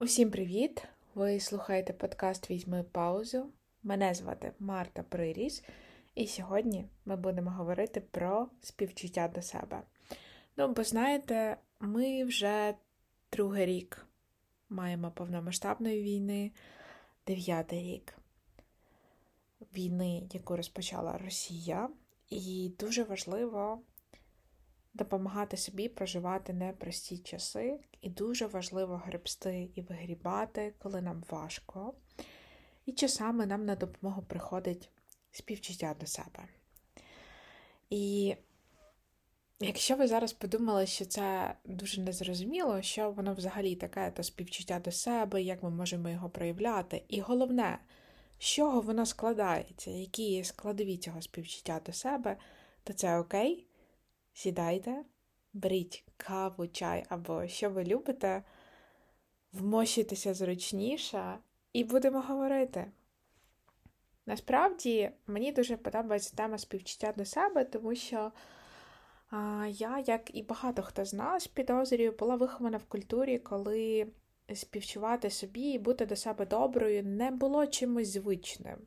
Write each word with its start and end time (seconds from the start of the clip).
Усім 0.00 0.30
привіт! 0.30 0.82
Ви 1.14 1.40
слухаєте 1.40 1.92
подкаст 1.92 2.50
Візьми 2.50 2.82
паузу. 2.82 3.46
Мене 3.82 4.14
звати 4.14 4.52
Марта 4.58 5.02
Приріс, 5.02 5.64
і 6.14 6.26
сьогодні 6.26 6.86
ми 7.04 7.16
будемо 7.16 7.50
говорити 7.50 8.00
про 8.00 8.48
співчуття 8.62 9.28
до 9.34 9.42
себе. 9.42 9.82
Ну, 10.56 10.68
бо 10.68 10.84
знаєте, 10.84 11.56
ми 11.80 12.24
вже 12.24 12.74
другий 13.32 13.66
рік 13.66 14.06
маємо 14.68 15.10
повномасштабної 15.10 16.02
війни, 16.02 16.52
дев'ятий 17.26 17.82
рік 17.82 18.18
війни, 19.76 20.22
яку 20.32 20.56
розпочала 20.56 21.18
Росія, 21.18 21.88
і 22.30 22.72
дуже 22.78 23.02
важливо 23.02 23.80
допомагати 24.96 25.56
собі 25.56 25.88
проживати 25.88 26.52
непрості 26.52 27.18
часи, 27.18 27.80
і 28.00 28.10
дуже 28.10 28.46
важливо 28.46 29.02
гребсти 29.06 29.68
і 29.74 29.82
вигрібати, 29.82 30.74
коли 30.78 31.02
нам 31.02 31.24
важко. 31.30 31.94
І 32.86 32.92
часами 32.92 33.46
нам 33.46 33.64
на 33.64 33.76
допомогу 33.76 34.22
приходить 34.22 34.88
співчуття 35.30 35.96
до 36.00 36.06
себе. 36.06 36.48
І 37.90 38.36
якщо 39.60 39.96
ви 39.96 40.08
зараз 40.08 40.32
подумали, 40.32 40.86
що 40.86 41.04
це 41.04 41.54
дуже 41.64 42.00
незрозуміло, 42.00 42.82
що 42.82 43.10
воно 43.10 43.34
взагалі 43.34 43.76
таке, 43.76 44.10
то 44.10 44.22
співчуття 44.22 44.80
до 44.84 44.92
себе, 44.92 45.42
як 45.42 45.62
ми 45.62 45.70
можемо 45.70 46.08
його 46.08 46.30
проявляти, 46.30 47.02
і 47.08 47.20
головне, 47.20 47.78
з 48.38 48.44
чого 48.44 48.80
воно 48.80 49.06
складається, 49.06 49.90
які 49.90 50.44
складові 50.44 50.96
цього 50.96 51.22
співчуття 51.22 51.80
до 51.86 51.92
себе, 51.92 52.36
то 52.84 52.92
це 52.92 53.18
окей. 53.18 53.66
Сідайте, 54.38 55.04
беріть 55.52 56.04
каву, 56.16 56.66
чай 56.66 57.04
або 57.08 57.46
що 57.46 57.70
ви 57.70 57.84
любите, 57.84 58.42
вмощуйтеся 59.52 60.34
зручніше 60.34 61.38
і 61.72 61.84
будемо 61.84 62.20
говорити. 62.20 62.92
Насправді, 64.26 65.10
мені 65.26 65.52
дуже 65.52 65.76
подобається 65.76 66.36
тема 66.36 66.58
співчуття 66.58 67.14
до 67.16 67.24
себе, 67.24 67.64
тому 67.64 67.94
що 67.94 68.32
а, 69.30 69.66
я, 69.70 70.04
як 70.06 70.36
і 70.36 70.42
багато 70.42 70.82
хто 70.82 71.04
з 71.04 71.14
нас, 71.14 71.46
підозрюю, 71.46 72.12
була 72.12 72.36
вихована 72.36 72.78
в 72.78 72.84
культурі, 72.84 73.38
коли 73.38 74.06
співчувати 74.54 75.30
собі 75.30 75.62
і 75.62 75.78
бути 75.78 76.06
до 76.06 76.16
себе 76.16 76.46
доброю 76.46 77.02
не 77.04 77.30
було 77.30 77.66
чимось 77.66 78.08
звичним. 78.08 78.78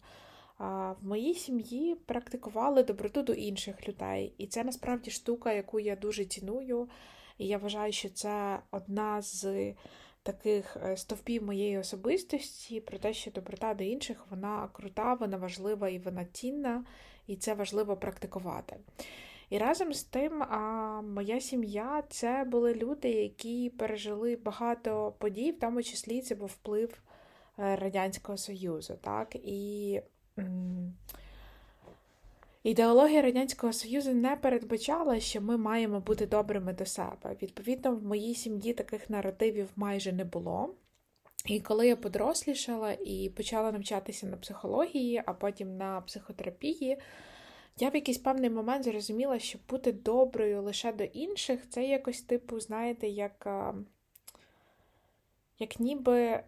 В 0.60 0.96
моїй 1.02 1.34
сім'ї 1.34 1.96
практикували 1.96 2.84
доброту 2.84 3.22
до 3.22 3.34
інших 3.34 3.88
людей, 3.88 4.34
і 4.38 4.48
це 4.48 4.64
насправді 4.64 5.12
штука, 5.12 5.54
яку 5.54 5.80
я 5.80 5.96
дуже 5.96 6.26
ціную. 6.26 6.90
І 7.38 7.48
я 7.48 7.58
вважаю, 7.58 7.92
що 7.92 8.10
це 8.10 8.60
одна 8.72 9.22
з 9.22 9.74
таких 10.24 10.78
е, 10.78 10.98
стовпів 10.98 11.44
моєї 11.44 11.78
особистості 11.78 12.82
про 12.82 13.00
те, 13.00 13.14
що 13.14 13.32
доброта 13.32 13.74
до 13.74 13.84
інших 13.84 14.26
вона 14.30 14.70
крута, 14.74 15.14
вона 15.14 15.38
важлива 15.38 15.90
і 15.90 16.00
вона 16.00 16.26
цінна, 16.26 16.86
і 17.28 17.36
це 17.36 17.54
важливо 17.54 17.98
практикувати. 17.98 18.76
І 19.50 19.58
разом 19.58 19.94
з 19.94 20.04
тим, 20.04 20.44
а, 20.44 20.58
моя 21.02 21.42
сім'я 21.42 22.04
це 22.10 22.44
були 22.48 22.74
люди, 22.74 23.10
які 23.10 23.70
пережили 23.70 24.36
багато 24.36 25.16
подій, 25.20 25.52
в 25.52 25.60
тому 25.60 25.84
числі 25.84 26.22
це 26.22 26.36
був 26.36 26.50
вплив 26.50 27.02
е, 27.60 27.76
Радянського 27.76 28.38
Союзу. 28.38 28.98
так, 29.02 29.36
і 29.36 30.02
Ідеологія 32.64 33.22
Радянського 33.22 33.74
Союзу 33.74 34.14
не 34.14 34.36
передбачала, 34.36 35.20
що 35.20 35.42
ми 35.42 35.58
маємо 35.58 36.00
бути 36.00 36.26
добрими 36.26 36.74
до 36.74 36.86
себе. 36.86 37.36
Відповідно, 37.42 37.96
в 37.96 38.04
моїй 38.04 38.36
сім'ї 38.36 38.74
таких 38.74 39.10
наративів 39.10 39.70
майже 39.76 40.12
не 40.12 40.26
було. 40.26 40.76
І 41.46 41.60
коли 41.60 41.88
я 41.88 41.96
подрослішала 41.96 42.92
і 42.92 43.30
почала 43.30 43.72
навчатися 43.72 44.28
на 44.28 44.38
психології, 44.38 45.24
а 45.26 45.34
потім 45.34 45.78
на 45.78 46.02
психотерапії, 46.02 46.98
я 47.78 47.90
в 47.90 47.96
якийсь 47.96 48.18
певний 48.18 48.50
момент 48.50 48.84
зрозуміла, 48.84 49.40
що 49.40 49.60
бути 49.70 49.92
доброю 49.92 50.62
лише 50.62 50.94
до 50.94 51.04
інших 51.04 51.70
це 51.70 51.86
якось, 51.86 52.22
типу, 52.22 52.60
знаєте, 52.60 53.08
як 53.08 53.48
як 55.60 55.80
ніби 55.80 56.44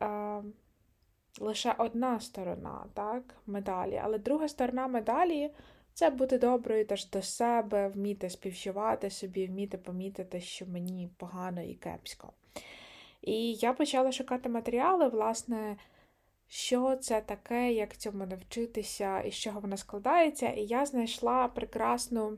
лише 1.40 1.76
одна 1.78 2.20
сторона 2.20 2.86
так, 2.94 3.24
медалі, 3.48 4.02
але 4.04 4.18
друга 4.18 4.48
сторона 4.48 4.88
медалі 4.88 5.52
це 5.94 6.10
бути 6.10 6.38
доброю 6.38 6.86
теж 6.86 7.10
до 7.10 7.22
себе, 7.22 7.88
вміти 7.88 8.30
співчувати 8.30 9.10
собі, 9.10 9.48
вміти 9.48 9.78
помітити, 9.78 10.42
що 10.42 10.66
мені 10.66 11.10
погано 11.18 11.62
і 11.62 11.74
кепсько. 11.74 12.34
І 13.22 13.54
я 13.54 13.74
почала 13.74 14.12
шукати 14.12 14.50
матеріали, 14.50 15.08
власне, 15.08 15.78
що 16.48 16.96
це 16.96 17.22
таке, 17.22 17.74
як 17.74 17.98
цьому 17.98 18.26
навчитися 18.26 19.22
і 19.22 19.32
з 19.32 19.36
чого 19.36 19.60
вона 19.60 19.78
складається. 19.78 20.50
І 20.50 20.66
я 20.66 20.86
знайшла 20.86 21.48
прекрасну 21.48 22.38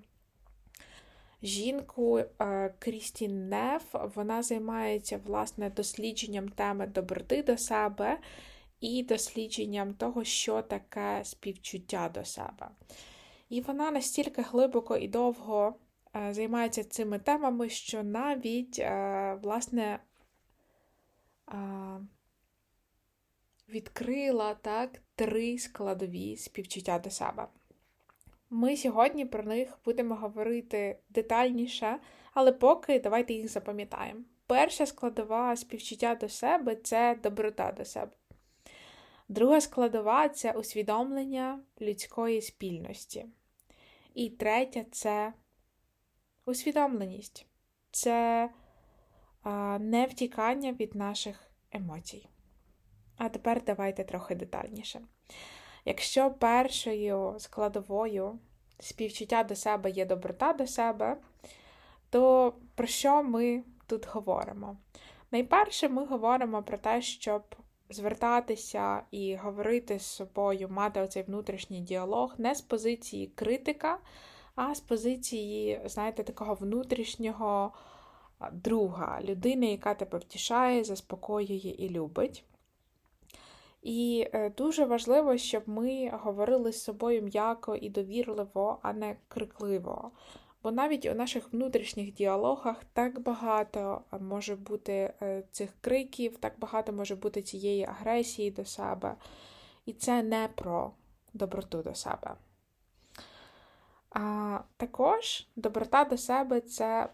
жінку 1.43 2.17
е, 2.19 2.73
Крістін 2.79 3.49
Неф. 3.49 3.95
Вона 4.15 4.43
займається 4.43 5.19
власне 5.25 5.69
дослідженням 5.69 6.49
теми 6.49 6.87
доброти 6.87 7.43
до 7.43 7.57
себе 7.57 8.17
і 8.83 9.03
дослідженням 9.03 9.93
того, 9.93 10.23
що 10.23 10.61
таке 10.61 11.21
співчуття 11.23 12.09
до 12.13 12.25
себе. 12.25 12.69
І 13.49 13.61
вона 13.61 13.91
настільки 13.91 14.41
глибоко 14.41 14.97
і 14.97 15.07
довго 15.07 15.75
е, 16.15 16.33
займається 16.33 16.83
цими 16.83 17.19
темами, 17.19 17.69
що 17.69 18.03
навіть, 18.03 18.79
е, 18.79 19.39
власне, 19.43 19.99
е, 21.53 21.57
відкрила 23.69 24.53
так 24.53 25.01
три 25.15 25.57
складові 25.57 26.37
співчуття 26.37 26.99
до 26.99 27.09
себе. 27.09 27.47
Ми 28.49 28.77
сьогодні 28.77 29.25
про 29.25 29.43
них 29.43 29.77
будемо 29.85 30.15
говорити 30.15 30.99
детальніше, 31.09 31.99
але 32.33 32.51
поки 32.51 32.99
давайте 32.99 33.33
їх 33.33 33.51
запам'ятаємо. 33.51 34.21
Перша 34.47 34.85
складова 34.85 35.55
співчуття 35.55 36.15
до 36.15 36.29
себе 36.29 36.75
це 36.75 37.19
доброта 37.23 37.71
до 37.71 37.85
себе. 37.85 38.11
Друга 39.33 39.61
складова 39.61 40.29
це 40.29 40.51
усвідомлення 40.51 41.59
людської 41.81 42.41
спільності. 42.41 43.25
І 44.13 44.29
третя 44.29 44.85
це 44.91 45.33
усвідомленість, 46.45 47.45
це 47.91 48.49
а, 49.43 49.79
невтікання 49.79 50.71
від 50.71 50.95
наших 50.95 51.51
емоцій. 51.71 52.27
А 53.17 53.29
тепер 53.29 53.63
давайте 53.63 54.03
трохи 54.03 54.35
детальніше. 54.35 55.01
Якщо 55.85 56.31
першою 56.31 57.35
складовою 57.39 58.39
співчуття 58.79 59.43
до 59.43 59.55
себе 59.55 59.89
є 59.89 60.05
доброта 60.05 60.53
до 60.53 60.67
себе, 60.67 61.17
то 62.09 62.53
про 62.75 62.87
що 62.87 63.23
ми 63.23 63.63
тут 63.87 64.07
говоримо? 64.07 64.77
Найперше, 65.31 65.89
ми 65.89 66.05
говоримо 66.05 66.63
про 66.63 66.77
те, 66.77 67.01
щоб 67.01 67.55
звертатися 67.93 69.03
і 69.11 69.35
говорити 69.35 69.99
з 69.99 70.05
собою, 70.05 70.69
мати 70.69 71.01
оцей 71.01 71.23
внутрішній 71.23 71.81
діалог 71.81 72.33
не 72.37 72.55
з 72.55 72.61
позиції 72.61 73.27
критика, 73.27 73.99
а 74.55 74.75
з 74.75 74.79
позиції, 74.79 75.81
знаєте, 75.85 76.23
такого 76.23 76.53
внутрішнього 76.53 77.73
друга, 78.51 79.21
людини, 79.23 79.71
яка 79.71 79.93
тебе 79.93 80.17
втішає, 80.17 80.83
заспокоює 80.83 81.75
і 81.77 81.89
любить. 81.89 82.43
І 83.81 84.27
е, 84.33 84.49
дуже 84.49 84.85
важливо, 84.85 85.37
щоб 85.37 85.63
ми 85.65 86.09
говорили 86.23 86.71
з 86.71 86.83
собою 86.83 87.21
м'яко 87.21 87.75
і 87.75 87.89
довірливо, 87.89 88.79
а 88.81 88.93
не 88.93 89.15
крикливо. 89.27 90.11
Бо 90.63 90.71
навіть 90.71 91.05
у 91.05 91.13
наших 91.13 91.53
внутрішніх 91.53 92.13
діалогах 92.13 92.83
так 92.93 93.19
багато 93.19 94.01
може 94.19 94.55
бути 94.55 95.13
е, 95.21 95.43
цих 95.51 95.69
криків, 95.81 96.37
так 96.37 96.53
багато 96.59 96.93
може 96.93 97.15
бути 97.15 97.41
цієї 97.41 97.85
агресії 97.85 98.51
до 98.51 98.65
себе. 98.65 99.15
І 99.85 99.93
це 99.93 100.23
не 100.23 100.49
про 100.55 100.91
доброту 101.33 101.81
до 101.81 101.95
себе. 101.95 102.35
А 104.09 104.59
Також 104.77 105.47
доброта 105.55 106.03
до 106.03 106.17
себе 106.17 106.61
це 106.61 107.09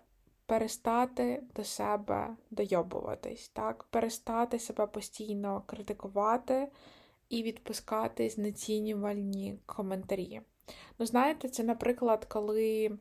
перестати 0.45 1.44
до 1.56 1.63
себе 1.63 2.35
дойобуватись, 2.51 3.50
так? 3.50 3.83
перестати 3.83 4.59
себе 4.59 4.88
постійно 4.88 5.63
критикувати 5.65 6.68
і 7.29 7.44
відпускати 7.44 8.29
знецінювальні 8.29 9.59
коментарі. 9.65 10.41
Ну, 11.00 11.06
знаєте, 11.06 11.50
це, 11.50 11.63
наприклад, 11.63 12.25
коли 12.25 12.97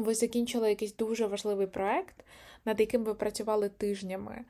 ви 0.00 0.14
закінчили 0.14 0.68
якийсь 0.68 0.96
дуже 0.96 1.26
важливий 1.26 1.66
проект, 1.66 2.24
над 2.64 2.80
яким 2.80 3.04
ви 3.04 3.14
працювали 3.14 3.68
тижнями. 3.68 4.44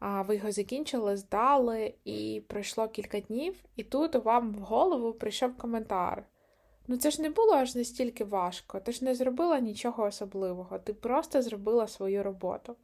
Ви 0.00 0.36
його 0.36 0.52
закінчили, 0.52 1.16
здали, 1.16 1.94
і 2.04 2.42
пройшло 2.46 2.88
кілька 2.88 3.20
днів, 3.20 3.54
і 3.76 3.82
тут 3.82 4.14
вам 4.14 4.52
в 4.52 4.58
голову 4.58 5.12
прийшов 5.12 5.56
коментар. 5.56 6.24
Ну, 6.86 6.96
це 6.96 7.10
ж 7.10 7.22
не 7.22 7.30
було 7.30 7.52
аж 7.52 7.74
настільки 7.74 8.24
важко, 8.24 8.80
ти 8.80 8.92
ж 8.92 9.04
не 9.04 9.14
зробила 9.14 9.60
нічого 9.60 10.04
особливого, 10.04 10.78
ти 10.78 10.94
просто 10.94 11.42
зробила 11.42 11.88
свою 11.88 12.22
роботу. 12.22 12.76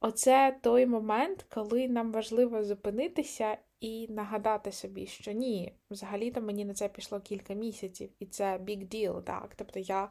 Оце 0.00 0.56
той 0.62 0.86
момент, 0.86 1.46
коли 1.54 1.88
нам 1.88 2.12
важливо 2.12 2.64
зупинитися 2.64 3.56
і 3.80 4.08
нагадати 4.08 4.72
собі, 4.72 5.06
що 5.06 5.32
ні, 5.32 5.72
взагалі-то 5.90 6.40
мені 6.40 6.64
на 6.64 6.74
це 6.74 6.88
пішло 6.88 7.20
кілька 7.20 7.54
місяців, 7.54 8.10
і 8.18 8.26
це 8.26 8.44
big 8.44 8.88
deal, 8.94 9.22
так. 9.22 9.52
Тобто 9.56 9.78
я 9.78 10.08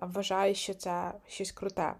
вважаю, 0.00 0.54
що 0.54 0.74
це 0.74 1.12
щось 1.26 1.52
круте. 1.52 1.94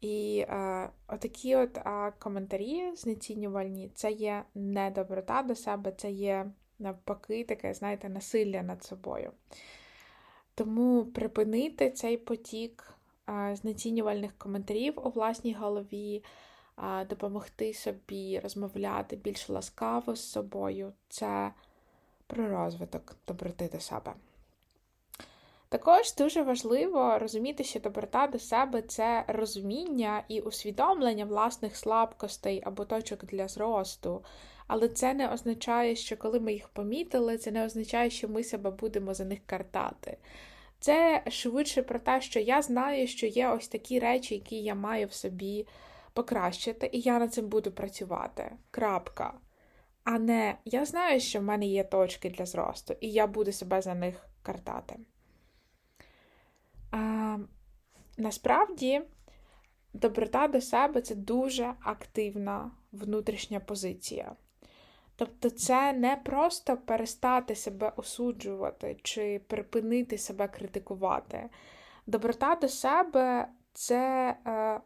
І 0.00 0.46
е, 0.48 0.90
отакі 1.08 1.56
от 1.56 1.76
е, 1.76 2.12
коментарі 2.18 2.96
знецінювальні, 2.96 3.90
це 3.94 4.12
є 4.12 4.44
недоброта 4.54 5.42
до 5.42 5.54
себе, 5.54 5.92
це 5.92 6.10
є 6.10 6.50
навпаки 6.78 7.44
таке, 7.44 7.74
знаєте, 7.74 8.08
насилля 8.08 8.62
над 8.62 8.84
собою. 8.84 9.32
Тому 10.54 11.04
припинити 11.04 11.90
цей 11.90 12.16
потік 12.16 12.94
е, 13.28 13.56
знецінювальних 13.56 14.38
коментарів 14.38 15.06
у 15.06 15.10
власній 15.10 15.54
голові, 15.54 16.24
е, 16.78 17.04
допомогти 17.04 17.74
собі 17.74 18.40
розмовляти 18.40 19.16
більш 19.16 19.48
ласкаво 19.48 20.16
з 20.16 20.30
собою 20.30 20.92
це 21.08 21.52
про 22.26 22.48
розвиток 22.48 23.16
доброти 23.26 23.68
до 23.72 23.80
себе. 23.80 24.14
Також 25.70 26.14
дуже 26.14 26.42
важливо 26.42 27.18
розуміти, 27.18 27.64
що 27.64 27.80
доброта 27.80 28.26
до 28.26 28.38
себе 28.38 28.82
це 28.82 29.24
розуміння 29.28 30.24
і 30.28 30.40
усвідомлення 30.40 31.24
власних 31.24 31.76
слабкостей 31.76 32.62
або 32.64 32.84
точок 32.84 33.24
для 33.24 33.48
зросту. 33.48 34.24
Але 34.66 34.88
це 34.88 35.14
не 35.14 35.32
означає, 35.32 35.96
що 35.96 36.16
коли 36.16 36.40
ми 36.40 36.52
їх 36.52 36.68
помітили, 36.68 37.38
це 37.38 37.50
не 37.50 37.66
означає, 37.66 38.10
що 38.10 38.28
ми 38.28 38.44
себе 38.44 38.70
будемо 38.70 39.14
за 39.14 39.24
них 39.24 39.38
картати. 39.46 40.18
Це 40.80 41.22
швидше 41.28 41.82
про 41.82 41.98
те, 41.98 42.20
що 42.20 42.40
я 42.40 42.62
знаю, 42.62 43.06
що 43.06 43.26
є 43.26 43.48
ось 43.48 43.68
такі 43.68 43.98
речі, 43.98 44.34
які 44.34 44.62
я 44.62 44.74
маю 44.74 45.06
в 45.06 45.12
собі 45.12 45.66
покращити, 46.12 46.90
і 46.92 47.00
я 47.00 47.18
над 47.18 47.34
цим 47.34 47.48
буду 47.48 47.72
працювати. 47.72 48.52
Крапка. 48.70 49.34
А 50.04 50.18
не 50.18 50.58
я 50.64 50.84
знаю, 50.84 51.20
що 51.20 51.38
в 51.40 51.42
мене 51.42 51.66
є 51.66 51.84
точки 51.84 52.30
для 52.30 52.46
зросту, 52.46 52.94
і 53.00 53.10
я 53.10 53.26
буду 53.26 53.52
себе 53.52 53.82
за 53.82 53.94
них 53.94 54.26
картати. 54.42 54.96
А, 56.90 57.38
Насправді, 58.18 59.02
доброта 59.92 60.48
до 60.48 60.60
себе 60.60 61.02
це 61.02 61.14
дуже 61.14 61.74
активна 61.80 62.70
внутрішня 62.92 63.60
позиція. 63.60 64.36
Тобто, 65.16 65.50
це 65.50 65.92
не 65.92 66.16
просто 66.16 66.76
перестати 66.76 67.54
себе 67.54 67.92
осуджувати 67.96 69.00
чи 69.02 69.40
припинити 69.46 70.18
себе 70.18 70.48
критикувати. 70.48 71.50
Доброта 72.06 72.54
до 72.54 72.68
себе 72.68 73.48
це 73.72 74.36
е, 74.46 74.80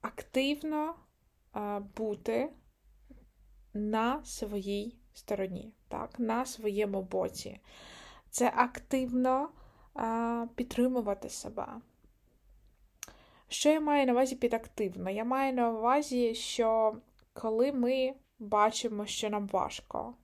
активно 0.00 0.94
е, 1.56 1.80
бути 1.96 2.52
на 3.74 4.24
своїй 4.24 4.98
стороні, 5.12 5.74
так, 5.88 6.18
на 6.18 6.44
своєму 6.44 7.02
боці. 7.02 7.60
Це 8.30 8.52
активно 8.56 9.48
підтримувати 10.54 11.28
себе. 11.28 11.66
Що 13.48 13.68
я 13.70 13.80
маю 13.80 14.06
на 14.06 14.12
увазі 14.12 14.36
під 14.36 14.54
активно? 14.54 15.10
Я 15.10 15.24
маю 15.24 15.52
на 15.52 15.70
увазі, 15.70 16.34
що 16.34 16.96
коли 17.32 17.72
ми 17.72 18.14
бачимо, 18.38 19.06
що 19.06 19.30
нам 19.30 19.46
важко, 19.46 20.14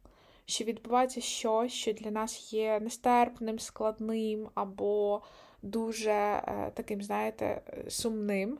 що 0.44 0.64
відбувається 0.64 1.20
щось, 1.20 1.72
що 1.72 1.92
для 1.92 2.10
нас 2.10 2.52
є 2.52 2.80
нестерпним, 2.80 3.58
складним 3.58 4.48
або 4.54 5.22
дуже 5.62 6.10
е, 6.10 6.72
таким, 6.74 7.02
знаєте, 7.02 7.62
сумним, 7.88 8.58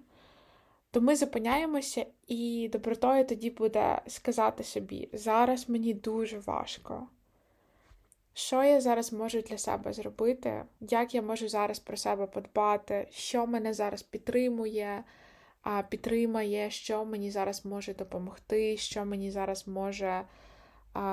то 0.90 1.00
ми 1.00 1.16
зупиняємося, 1.16 2.06
і 2.26 2.70
добротою 2.72 3.26
тоді 3.26 3.50
буде 3.50 4.02
сказати 4.06 4.64
собі: 4.64 5.08
зараз 5.12 5.68
мені 5.68 5.94
дуже 5.94 6.38
важко. 6.38 7.08
Що 8.34 8.64
я 8.64 8.80
зараз 8.80 9.12
можу 9.12 9.40
для 9.40 9.58
себе 9.58 9.92
зробити? 9.92 10.64
Як 10.80 11.14
я 11.14 11.22
можу 11.22 11.48
зараз 11.48 11.78
про 11.78 11.96
себе 11.96 12.26
подбати, 12.26 13.08
що 13.10 13.46
мене 13.46 13.74
зараз 13.74 14.02
підтримує, 14.02 15.04
підтримає, 15.88 16.70
що 16.70 17.04
мені 17.04 17.30
зараз 17.30 17.64
може 17.64 17.94
допомогти, 17.94 18.76
що 18.76 19.04
мені 19.04 19.30
зараз 19.30 19.68
може 19.68 20.24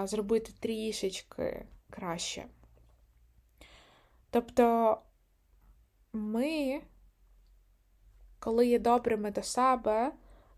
зробити 0.04 0.52
трішечки 0.60 1.66
краще. 1.90 2.46
Тобто 4.30 4.98
ми, 6.14 6.82
коли 8.40 8.68
є 8.68 8.80
добрими 8.80 9.32
до 9.32 9.44
себе, 9.44 10.12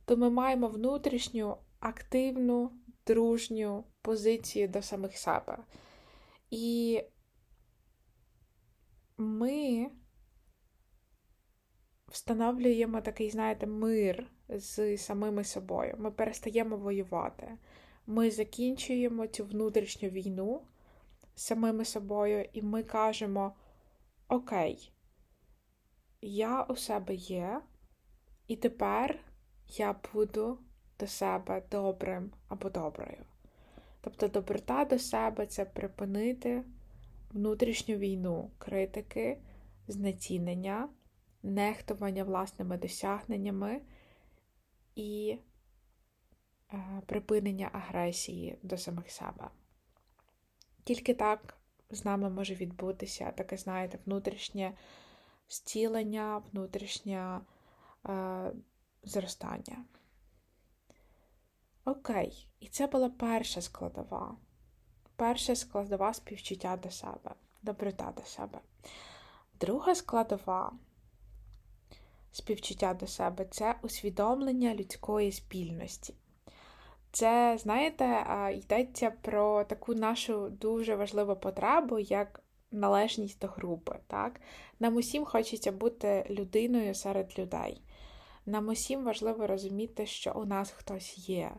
то 0.05 0.17
ми 0.17 0.29
маємо 0.29 0.67
внутрішню 0.67 1.57
активну, 1.79 2.71
дружню 3.07 3.83
позицію 4.01 4.67
до 4.67 4.81
самих 4.81 5.17
себе. 5.17 5.57
І 6.51 7.03
ми 9.17 9.89
встановлюємо 12.07 13.01
такий, 13.01 13.29
знаєте, 13.29 13.67
мир 13.67 14.31
з 14.49 14.97
самими 14.97 15.43
собою. 15.43 15.95
Ми 15.99 16.11
перестаємо 16.11 16.77
воювати. 16.77 17.57
Ми 18.05 18.31
закінчуємо 18.31 19.27
цю 19.27 19.45
внутрішню 19.45 20.09
війну 20.09 20.61
з 21.35 21.41
самими 21.43 21.85
собою, 21.85 22.45
і 22.53 22.61
ми 22.61 22.83
кажемо: 22.83 23.55
Окей, 24.27 24.93
я 26.21 26.63
у 26.63 26.75
себе 26.75 27.15
є, 27.15 27.61
і 28.47 28.55
тепер 28.55 29.19
я 29.67 29.95
буду 30.13 30.59
до 30.99 31.07
себе 31.07 31.63
добрим 31.71 32.31
або 32.47 32.69
доброю. 32.69 33.25
Тобто 34.01 34.27
доброта 34.27 34.85
до 34.85 34.99
себе 34.99 35.45
це 35.45 35.65
припинити 35.65 36.63
внутрішню 37.31 37.95
війну, 37.95 38.51
критики, 38.57 39.37
знецінення, 39.87 40.89
нехтування 41.43 42.23
власними 42.23 42.77
досягненнями 42.77 43.81
і 44.95 45.37
е, 46.73 47.01
припинення 47.05 47.69
агресії 47.73 48.57
до 48.63 48.77
самих 48.77 49.11
себе. 49.11 49.49
Tільки 50.83 51.13
так 51.13 51.57
з 51.89 52.05
нами 52.05 52.29
може 52.29 52.55
відбутися 52.55 53.31
таке, 53.31 53.57
знаєте, 53.57 53.99
внутрішнє 54.05 54.73
зцілення, 55.49 56.41
внутрішнє 56.51 57.41
е, 58.09 58.51
зростання. 59.03 59.85
Окей, 61.91 62.47
і 62.59 62.67
це 62.67 62.87
була 62.87 63.09
перша 63.09 63.61
складова. 63.61 64.35
Перша 65.15 65.55
складова 65.55 66.13
співчуття 66.13 66.79
до 66.83 66.91
себе, 66.91 67.31
доброта 67.61 68.13
до 68.17 68.23
себе. 68.23 68.59
Друга 69.59 69.95
складова 69.95 70.73
співчуття 72.31 72.93
до 72.93 73.07
себе 73.07 73.45
це 73.51 73.75
усвідомлення 73.81 74.75
людської 74.75 75.31
спільності. 75.31 76.13
Це, 77.11 77.57
знаєте, 77.61 78.25
йдеться 78.55 79.11
про 79.21 79.63
таку 79.63 79.95
нашу 79.95 80.49
дуже 80.49 80.95
важливу 80.95 81.35
потребу, 81.35 81.99
як 81.99 82.43
належність 82.71 83.39
до 83.39 83.47
групи. 83.47 83.99
Так? 84.07 84.41
Нам 84.79 84.95
усім 84.95 85.25
хочеться 85.25 85.71
бути 85.71 86.25
людиною 86.29 86.95
серед 86.95 87.39
людей. 87.39 87.81
Нам 88.45 88.67
усім 88.67 89.03
важливо 89.03 89.47
розуміти, 89.47 90.05
що 90.05 90.33
у 90.35 90.45
нас 90.45 90.71
хтось 90.71 91.29
є 91.29 91.51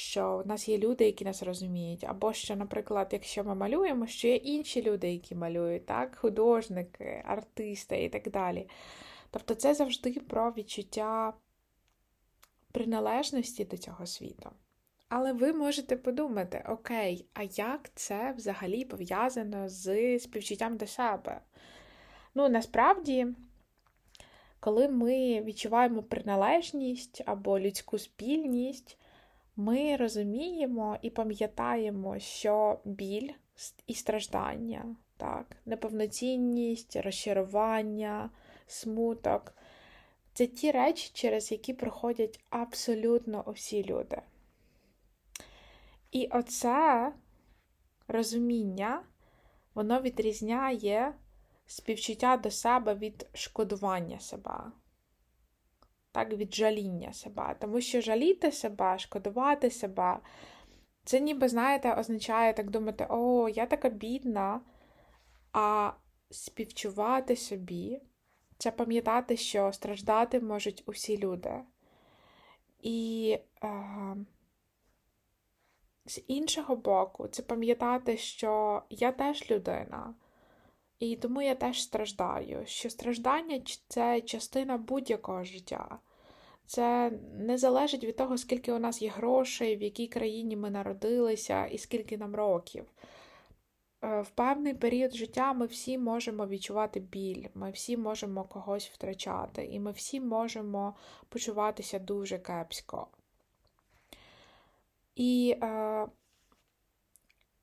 що 0.00 0.42
в 0.44 0.46
нас 0.46 0.68
є 0.68 0.78
люди, 0.78 1.04
які 1.04 1.24
нас 1.24 1.42
розуміють, 1.42 2.04
або 2.04 2.32
що, 2.32 2.56
наприклад, 2.56 3.08
якщо 3.12 3.44
ми 3.44 3.54
малюємо, 3.54 4.06
що 4.06 4.28
є 4.28 4.36
інші 4.36 4.82
люди, 4.82 5.12
які 5.12 5.34
малюють, 5.34 5.86
так, 5.86 6.16
художники, 6.16 7.22
артисти 7.26 8.04
і 8.04 8.08
так 8.08 8.30
далі. 8.30 8.68
Тобто 9.30 9.54
це 9.54 9.74
завжди 9.74 10.12
про 10.12 10.50
відчуття 10.50 11.32
приналежності 12.72 13.64
до 13.64 13.76
цього 13.76 14.06
світу. 14.06 14.50
Але 15.08 15.32
ви 15.32 15.52
можете 15.52 15.96
подумати, 15.96 16.64
окей, 16.68 17.26
а 17.34 17.42
як 17.42 17.90
це 17.94 18.34
взагалі 18.36 18.84
пов'язано 18.84 19.68
з 19.68 20.18
співчуттям 20.18 20.76
до 20.76 20.86
себе? 20.86 21.40
Ну, 22.34 22.48
насправді, 22.48 23.26
коли 24.60 24.88
ми 24.88 25.40
відчуваємо 25.40 26.02
приналежність 26.02 27.22
або 27.26 27.60
людську 27.60 27.98
спільність, 27.98 28.99
ми 29.60 29.96
розуміємо 29.96 30.98
і 31.02 31.10
пам'ятаємо, 31.10 32.18
що 32.18 32.80
біль 32.84 33.30
і 33.86 33.94
страждання, 33.94 34.96
так, 35.16 35.56
неповноцінність, 35.66 36.96
розчарування, 36.96 38.30
смуток 38.66 39.54
це 40.32 40.46
ті 40.46 40.70
речі, 40.70 41.10
через 41.14 41.52
які 41.52 41.74
проходять 41.74 42.40
абсолютно 42.50 43.44
усі 43.46 43.84
люди. 43.84 44.22
І 46.10 46.26
оце 46.26 47.12
розуміння, 48.08 49.02
воно 49.74 50.00
відрізняє 50.00 51.14
співчуття 51.66 52.36
до 52.36 52.50
себе 52.50 52.94
від 52.94 53.26
шкодування 53.34 54.20
себе. 54.20 54.72
Так, 56.12 56.32
від 56.32 56.54
жаління 56.54 57.12
себе. 57.12 57.56
Тому 57.60 57.80
що 57.80 58.00
жаліти 58.00 58.52
себе, 58.52 58.98
шкодувати 58.98 59.70
себе, 59.70 60.18
це 61.04 61.20
ніби, 61.20 61.48
знаєте, 61.48 61.94
означає 61.94 62.52
так 62.52 62.70
думати: 62.70 63.06
о, 63.08 63.48
я 63.48 63.66
така 63.66 63.88
бідна, 63.88 64.60
а 65.52 65.92
співчувати 66.30 67.36
собі 67.36 68.02
це 68.58 68.70
пам'ятати, 68.70 69.36
що 69.36 69.72
страждати 69.72 70.40
можуть 70.40 70.82
усі 70.86 71.18
люди. 71.18 71.54
І 72.82 73.38
е, 73.64 74.16
з 76.06 76.20
іншого 76.26 76.76
боку, 76.76 77.28
це 77.28 77.42
пам'ятати, 77.42 78.16
що 78.16 78.82
я 78.90 79.12
теж 79.12 79.50
людина, 79.50 80.14
і 81.00 81.16
тому 81.16 81.42
я 81.42 81.54
теж 81.54 81.82
страждаю. 81.82 82.62
Що 82.66 82.90
страждання 82.90 83.62
це 83.88 84.20
частина 84.20 84.78
будь-якого 84.78 85.44
життя. 85.44 85.98
Це 86.66 87.12
не 87.38 87.58
залежить 87.58 88.04
від 88.04 88.16
того, 88.16 88.38
скільки 88.38 88.72
у 88.72 88.78
нас 88.78 89.02
є 89.02 89.08
грошей, 89.08 89.76
в 89.76 89.82
якій 89.82 90.06
країні 90.06 90.56
ми 90.56 90.70
народилися 90.70 91.66
і 91.66 91.78
скільки 91.78 92.18
нам 92.18 92.34
років. 92.34 92.84
Е, 94.02 94.20
в 94.20 94.30
певний 94.30 94.74
період 94.74 95.14
життя 95.14 95.52
ми 95.52 95.66
всі 95.66 95.98
можемо 95.98 96.46
відчувати 96.46 97.00
біль, 97.00 97.46
ми 97.54 97.70
всі 97.70 97.96
можемо 97.96 98.44
когось 98.44 98.88
втрачати, 98.88 99.66
і 99.66 99.80
ми 99.80 99.92
всі 99.92 100.20
можемо 100.20 100.94
почуватися 101.28 101.98
дуже 101.98 102.38
кепсько. 102.38 103.06
І 105.16 105.56
е, 105.62 106.06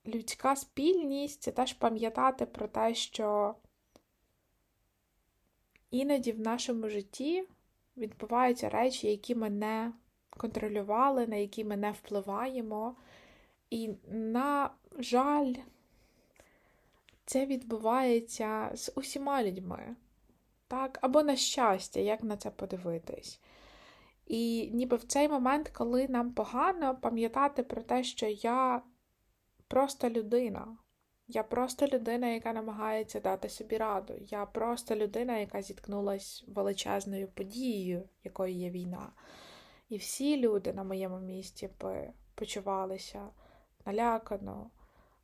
людська 0.08 0.56
спільність 0.56 1.42
це 1.42 1.52
теж 1.52 1.74
пам'ятати 1.74 2.46
про 2.46 2.68
те, 2.68 2.96
що 2.96 3.56
іноді 5.92 6.32
в 6.32 6.40
нашому 6.40 6.90
житті 6.90 7.48
відбуваються 7.98 8.70
речі, 8.70 9.08
які 9.08 9.36
ми 9.36 9.50
не 9.50 9.94
контролювали, 10.30 11.28
на 11.28 11.36
які 11.36 11.64
ми 11.64 11.78
не 11.78 11.92
впливаємо. 11.92 12.96
І, 13.70 13.90
на 14.12 14.70
жаль, 14.98 15.54
це 17.26 17.46
відбувається 17.46 18.72
з 18.74 18.92
усіма 18.96 19.44
людьми. 19.44 19.96
Так? 20.68 21.00
Або 21.02 21.24
на 21.24 21.36
щастя, 21.36 22.00
як 22.00 22.24
на 22.24 22.38
це 22.38 22.52
подивитись. 22.52 23.40
І 24.28 24.70
ніби 24.74 24.98
в 24.98 25.04
цей 25.04 25.30
момент, 25.30 25.70
коли 25.70 26.08
нам 26.08 26.34
погано 26.34 26.96
пам'ятати 26.96 27.64
про 27.64 27.82
те, 27.82 28.04
що 28.04 28.26
я 28.26 28.82
просто 29.68 30.10
людина. 30.10 30.78
Я 31.28 31.44
просто 31.44 31.88
людина, 31.88 32.28
яка 32.28 32.54
намагається 32.54 33.20
дати 33.20 33.50
собі 33.50 33.78
раду. 33.78 34.14
Я 34.20 34.46
просто 34.46 34.96
людина, 34.96 35.38
яка 35.38 35.62
зіткнулася 35.62 36.46
величезною 36.48 37.28
подією, 37.28 38.10
якою 38.24 38.54
є 38.54 38.70
війна. 38.70 39.12
І 39.90 39.98
всі 39.98 40.38
люди 40.38 40.74
на 40.74 40.84
моєму 40.84 41.20
місці 41.20 41.70
би 41.82 42.14
почувалися 42.36 43.30
налякано, 43.86 44.70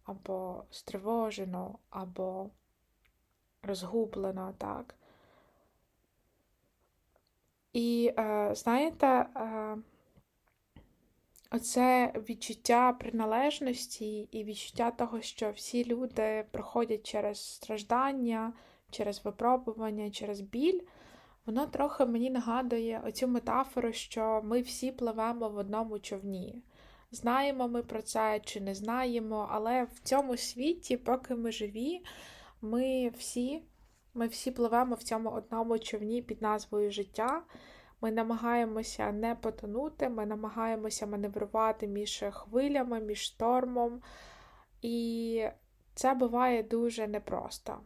або 0.04 0.64
стривожено, 0.70 1.80
або 1.90 2.50
розгублено, 3.62 4.54
так. 4.58 4.96
І, 7.74 8.14
е, 8.20 8.52
знаєте, 8.56 9.08
е, 9.08 9.78
оце 11.54 12.14
відчуття 12.30 12.94
приналежності 12.94 14.28
і 14.32 14.44
відчуття 14.44 14.92
того, 14.92 15.22
що 15.22 15.52
всі 15.52 15.86
люди 15.86 16.46
проходять 16.52 17.06
через 17.06 17.54
страждання, 17.54 18.54
через 18.92 19.26
випробування, 19.26 20.12
через 20.12 20.42
біль, 20.42 20.80
воно 21.46 21.66
трохи 21.68 22.06
мені 22.06 22.30
нагадує 22.30 23.02
оцю 23.06 23.28
метафору, 23.28 23.94
що 23.94 24.42
ми 24.44 24.62
всі 24.62 24.92
пливемо 24.92 25.50
в 25.50 25.58
одному 25.58 26.00
човні. 26.00 26.64
Знаємо 27.12 27.68
ми 27.68 27.84
про 27.84 28.02
це 28.02 28.42
чи 28.46 28.62
не 28.62 28.76
знаємо, 28.76 29.48
але 29.52 29.84
в 29.84 30.00
цьому 30.04 30.38
світі, 30.38 30.98
поки 30.98 31.36
ми 31.36 31.52
живі, 31.52 32.02
ми 32.62 33.12
всі 33.18 33.64
ми 34.14 34.28
всі 34.28 34.52
пливемо 34.52 34.96
в 34.96 35.04
цьому 35.04 35.30
одному 35.30 35.80
човні 35.80 36.22
під 36.22 36.42
назвою 36.42 36.92
життя. 36.92 37.44
Ми 38.04 38.12
намагаємося 38.12 39.12
не 39.12 39.36
потонути, 39.36 40.10
ми 40.10 40.26
намагаємося 40.26 41.08
маневрувати 41.08 41.88
між 41.88 42.24
хвилями, 42.32 43.00
між 43.00 43.22
штормом. 43.22 44.02
І 44.82 45.48
це 45.96 46.14
буває 46.14 46.64
дуже 46.64 47.08
непросто. 47.08 47.80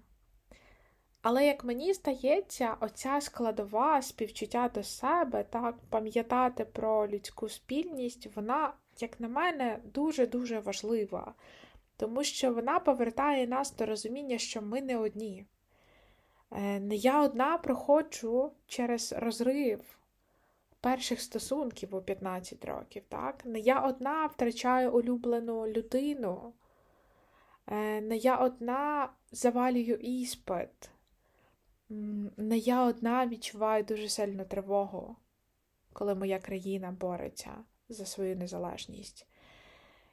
Але, 1.22 1.46
як 1.46 1.64
мені 1.64 1.94
здається, 1.94 2.78
оця 2.80 3.22
складова 3.22 4.02
співчуття 4.02 4.72
до 4.74 4.84
себе, 4.84 5.44
так, 5.44 5.76
пам'ятати 5.90 6.66
про 6.66 7.08
людську 7.08 7.50
спільність, 7.50 8.36
вона, 8.36 8.74
як 9.00 9.20
на 9.20 9.28
мене, 9.28 9.80
дуже-дуже 9.94 10.60
важлива, 10.60 11.34
тому 11.98 12.24
що 12.24 12.54
вона 12.54 12.80
повертає 12.80 13.48
нас 13.48 13.76
до 13.76 13.86
розуміння, 13.86 14.38
що 14.38 14.62
ми 14.62 14.82
не 14.82 14.98
одні. 14.98 15.46
Не 16.80 16.96
я 16.96 17.22
одна 17.22 17.58
проходжу 17.58 18.52
через 18.68 19.14
розрив 19.14 19.98
перших 20.88 21.22
стосунків 21.22 21.96
у 21.96 22.02
15 22.02 22.66
років. 22.66 23.04
так? 23.10 23.46
Не 23.46 23.60
я 23.60 23.80
одна 23.80 24.26
втрачаю 24.26 24.94
улюблену 24.94 25.68
людину, 25.68 26.54
е, 27.68 28.02
не 28.02 28.18
я 28.18 28.38
одна 28.38 29.14
завалюю 29.32 29.96
іспит, 29.96 30.90
не 32.38 32.58
я 32.58 32.86
одна 32.86 33.28
відчуваю 33.28 33.84
дуже 33.84 34.10
сильну 34.10 34.46
тривогу, 34.46 35.16
коли 35.94 36.16
моя 36.16 36.40
країна 36.40 36.92
бореться 36.92 37.52
за 37.90 38.06
свою 38.06 38.36
незалежність. 38.36 39.28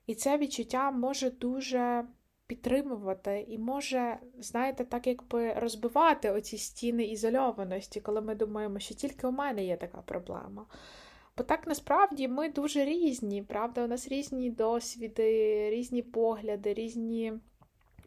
І 0.06 0.14
це 0.14 0.38
відчуття 0.38 0.90
може 0.90 1.30
дуже 1.30 2.04
підтримувати 2.46 3.44
і 3.48 3.58
може, 3.58 4.18
знаєте, 4.38 4.84
так 4.84 5.06
якби 5.06 5.52
розбивати 5.52 6.30
оці 6.30 6.58
стіни 6.58 7.04
ізольованості, 7.04 8.00
коли 8.00 8.20
ми 8.20 8.34
думаємо, 8.34 8.78
що 8.78 8.94
тільки 8.94 9.26
у 9.26 9.30
мене 9.30 9.64
є 9.64 9.76
така 9.76 10.02
проблема. 10.02 10.66
Бо 11.36 11.44
так 11.44 11.66
насправді 11.66 12.28
ми 12.28 12.48
дуже 12.48 12.84
різні, 12.84 13.42
правда, 13.42 13.84
у 13.84 13.86
нас 13.86 14.08
різні 14.08 14.50
досвіди, 14.50 15.70
різні 15.70 16.02
погляди, 16.02 16.74
різні 16.74 17.32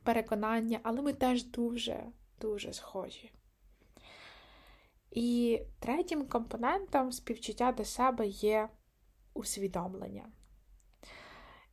переконання, 0.04 0.80
але 0.84 1.02
ми 1.02 1.14
теж 1.14 1.46
дуже-дуже 1.46 2.74
схожі. 2.74 3.32
І 5.12 5.60
третім 5.80 6.28
компонентом 6.28 7.12
співчуття 7.12 7.72
до 7.72 7.86
себе 7.86 8.28
є 8.28 8.70
усвідомлення. 9.34 10.26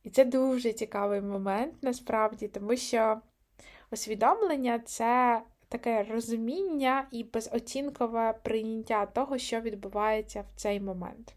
І 0.05 0.09
це 0.09 0.25
дуже 0.25 0.73
цікавий 0.73 1.21
момент 1.21 1.73
насправді, 1.81 2.47
тому 2.47 2.75
що 2.75 3.21
усвідомлення 3.91 4.79
це 4.79 5.41
таке 5.69 6.03
розуміння 6.03 7.07
і 7.11 7.23
безоцінкове 7.23 8.33
прийняття 8.43 9.05
того, 9.05 9.37
що 9.37 9.61
відбувається 9.61 10.41
в 10.41 10.59
цей 10.59 10.79
момент. 10.79 11.35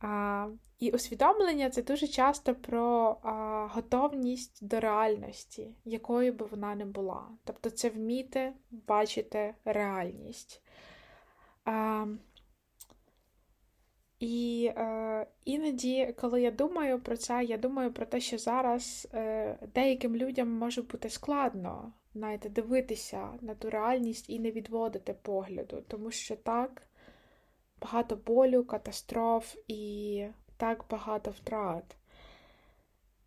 А, 0.00 0.48
І 0.78 0.90
усвідомлення 0.90 1.70
це 1.70 1.82
дуже 1.82 2.08
часто 2.08 2.54
про 2.54 3.16
а, 3.22 3.32
готовність 3.72 4.66
до 4.66 4.80
реальності, 4.80 5.74
якою 5.84 6.32
би 6.32 6.46
вона 6.46 6.74
не 6.74 6.84
була. 6.84 7.28
Тобто 7.44 7.70
це 7.70 7.88
вміти 7.88 8.52
бачити 8.70 9.54
реальність. 9.64 10.62
А, 11.64 12.06
і 14.20 14.72
е, 14.76 15.26
іноді, 15.44 16.14
коли 16.20 16.42
я 16.42 16.50
думаю 16.50 17.00
про 17.00 17.16
це, 17.16 17.44
я 17.44 17.56
думаю 17.56 17.92
про 17.92 18.06
те, 18.06 18.20
що 18.20 18.38
зараз 18.38 19.08
е, 19.14 19.58
деяким 19.74 20.16
людям 20.16 20.50
може 20.50 20.82
бути 20.82 21.10
складно 21.10 21.92
знаєте, 22.16 22.48
дивитися 22.48 23.28
на 23.40 23.54
ту 23.54 23.70
реальність 23.70 24.30
і 24.30 24.38
не 24.38 24.50
відводити 24.50 25.14
погляду, 25.14 25.84
тому 25.88 26.10
що 26.10 26.36
так 26.36 26.82
багато 27.82 28.16
болю, 28.16 28.64
катастроф 28.64 29.56
і 29.68 30.26
так 30.56 30.84
багато 30.90 31.30
втрат. 31.30 31.96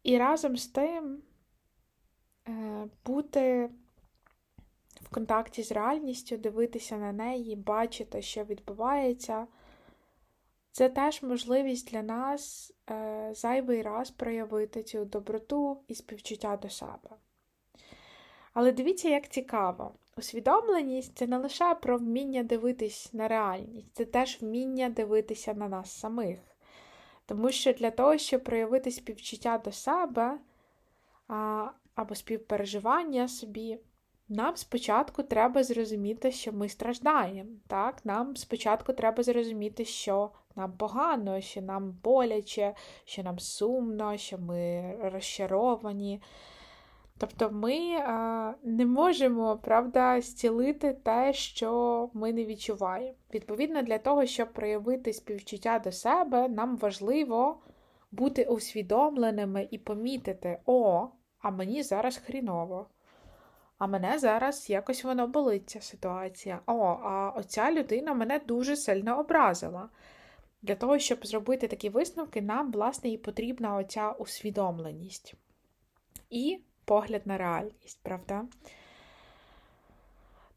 І 0.04 0.18
разом 0.18 0.58
з 0.58 0.68
тим 0.68 1.22
е, 2.48 2.88
бути 3.06 3.70
в 5.02 5.10
контакті 5.10 5.64
з 5.64 5.72
реальністю, 5.72 6.38
дивитися 6.38 6.98
на 6.98 7.12
неї, 7.12 7.56
бачити, 7.56 8.22
що 8.22 8.44
відбувається. 8.44 9.48
Це 10.72 10.90
теж 10.90 11.24
можливість 11.24 11.92
для 11.92 12.02
нас 12.02 12.74
е, 12.90 13.30
зайвий 13.34 13.82
раз 13.82 14.12
проявити 14.12 14.84
цю 14.84 15.06
доброту 15.06 15.84
і 15.88 15.96
співчуття 15.96 16.58
до 16.58 16.70
себе. 16.70 17.10
Але 18.54 18.72
дивіться, 18.72 19.10
як 19.10 19.30
цікаво. 19.30 19.94
Усвідомленість 20.18 21.18
це 21.18 21.28
не 21.28 21.38
лише 21.38 21.76
про 21.76 21.98
вміння 21.98 22.44
дивитись 22.44 23.14
на 23.14 23.28
реальність, 23.28 23.90
це 23.94 24.06
теж 24.06 24.42
вміння 24.42 24.90
дивитися 24.90 25.54
на 25.54 25.68
нас 25.68 25.92
самих. 26.00 26.40
Тому 27.26 27.52
що 27.52 27.74
для 27.74 27.92
того, 27.92 28.18
щоб 28.18 28.44
проявити 28.44 28.92
співчуття 28.92 29.58
до 29.58 29.72
себе 29.72 30.40
а, 31.28 31.68
або 31.96 32.16
співпереживання 32.16 33.28
собі, 33.28 33.80
нам 34.30 34.56
спочатку 34.56 35.24
треба 35.24 35.64
зрозуміти, 35.64 36.32
що 36.32 36.54
ми 36.54 36.70
страждаємо. 36.70 37.50
Так? 37.68 38.06
Нам 38.06 38.36
спочатку 38.36 38.94
треба 38.94 39.24
зрозуміти, 39.24 39.86
що 39.86 40.30
нам 40.56 40.72
погано, 40.72 41.42
що 41.42 41.62
нам 41.62 42.00
боляче, 42.04 42.74
що 43.06 43.24
нам 43.24 43.40
сумно, 43.40 44.18
що 44.18 44.38
ми 44.38 44.94
розчаровані. 45.02 46.22
Тобто 47.18 47.50
ми 47.52 47.96
а, 47.96 48.54
не 48.64 48.86
можемо 48.86 49.58
правда, 49.58 50.22
зцілити 50.22 50.94
те, 50.94 51.34
що 51.34 52.10
ми 52.14 52.34
не 52.34 52.46
відчуваємо. 52.46 53.14
Відповідно, 53.34 53.82
для 53.82 53.98
того, 53.98 54.26
щоб 54.26 54.54
проявити 54.54 55.14
співчуття 55.14 55.82
до 55.84 55.92
себе, 55.92 56.50
нам 56.50 56.78
важливо 56.78 57.60
бути 58.12 58.46
усвідомленими 58.46 59.68
і 59.72 59.78
помітити, 59.78 60.60
о, 60.66 61.08
а 61.40 61.52
мені 61.52 61.84
зараз 61.84 62.18
хріново. 62.18 62.88
А 63.80 63.88
мене 63.88 64.20
зараз 64.20 64.70
якось 64.70 65.04
воно 65.04 65.28
болить 65.28 65.70
ця 65.70 65.82
ситуація. 65.82 66.60
О, 66.66 67.00
а 67.04 67.30
оця 67.30 67.72
людина 67.72 68.14
мене 68.14 68.40
дуже 68.40 68.76
сильно 68.76 69.20
образила. 69.20 69.90
Для 70.62 70.76
того, 70.76 71.00
щоб 71.00 71.26
зробити 71.26 71.68
такі 71.68 71.90
висновки, 71.90 72.42
нам, 72.42 72.72
власне, 72.72 73.10
і 73.10 73.18
потрібна 73.18 73.76
оця 73.76 74.12
усвідомленість. 74.12 75.36
І 76.30 76.60
погляд 76.86 77.22
на 77.26 77.38
реальність, 77.38 78.00
правда? 78.04 78.46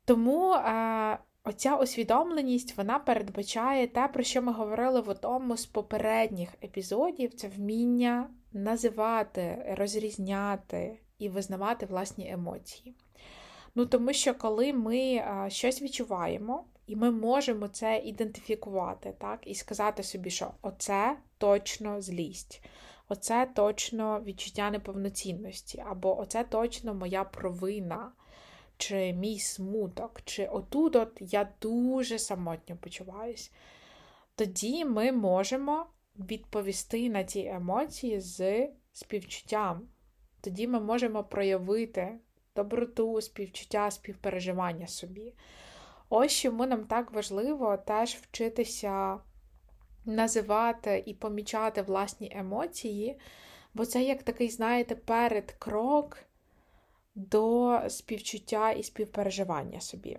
Тому 0.05 0.55
е, 0.55 1.19
оця 1.45 1.77
усвідомленість 1.77 2.77
вона 2.77 2.99
передбачає 2.99 3.87
те, 3.87 4.09
про 4.09 4.23
що 4.23 4.43
ми 4.43 4.53
говорили 4.53 5.01
в 5.01 5.09
одному 5.09 5.57
з 5.57 5.67
попередніх 5.67 6.49
епізодів: 6.65 7.35
це 7.35 7.49
вміння 7.49 8.31
називати, 8.53 9.75
розрізняти 9.79 11.02
і 11.23 11.29
визнавати 11.29 11.87
власні 11.87 12.31
емоції. 12.31 12.95
Ну, 13.75 13.87
Тому 13.87 14.13
що 14.13 14.35
коли 14.35 14.73
ми 14.73 15.25
щось 15.49 15.83
відчуваємо, 15.83 16.65
і 16.87 16.97
ми 16.97 17.11
можемо 17.11 17.69
це 17.69 17.99
ідентифікувати, 17.99 19.15
так, 19.19 19.41
і 19.47 19.55
сказати 19.55 20.03
собі, 20.03 20.31
що 20.31 20.51
оце 20.63 21.17
точно 21.39 22.01
злість 22.01 22.63
оце 23.13 23.47
точно 23.55 24.21
відчуття 24.21 24.71
неповноцінності, 24.71 25.85
або 25.87 26.21
оце 26.21 26.45
точно 26.45 26.95
моя 26.95 27.25
провина, 27.25 28.13
чи 28.77 29.13
мій 29.13 29.39
смуток, 29.39 30.21
чи 30.25 30.47
отут 30.47 30.97
от 30.97 31.19
я 31.21 31.49
дуже 31.61 32.19
самотньо 32.19 32.77
почуваюсь. 32.77 33.53
Тоді 34.35 34.85
ми 34.85 35.13
можемо 35.13 35.87
відповісти 36.19 37.11
на 37.11 37.25
ці 37.25 37.41
емоції 37.41 38.21
з 38.21 38.69
співчуттям. 38.93 39.89
Тоді 40.43 40.67
ми 40.67 40.81
можемо 40.81 41.25
проявити 41.25 42.19
доброту, 42.57 43.21
співчуття, 43.21 43.91
співпереживання 43.91 44.87
собі. 44.87 45.35
Ось 46.09 46.33
чому 46.33 46.67
нам 46.67 46.85
так 46.85 47.13
важливо 47.13 47.77
теж 47.77 48.15
вчитися 48.15 49.19
називати 50.05 51.03
і 51.07 51.15
помічати 51.15 51.83
власні 51.83 52.33
емоції, 52.35 53.19
бо 53.75 53.87
це 53.87 54.03
як 54.03 54.23
такий, 54.23 54.49
знаєте, 54.49 54.95
передкрок 54.95 56.19
до 57.15 57.81
співчуття 57.89 58.71
і 58.71 58.83
співпереживання 58.83 59.81
собі. 59.81 60.19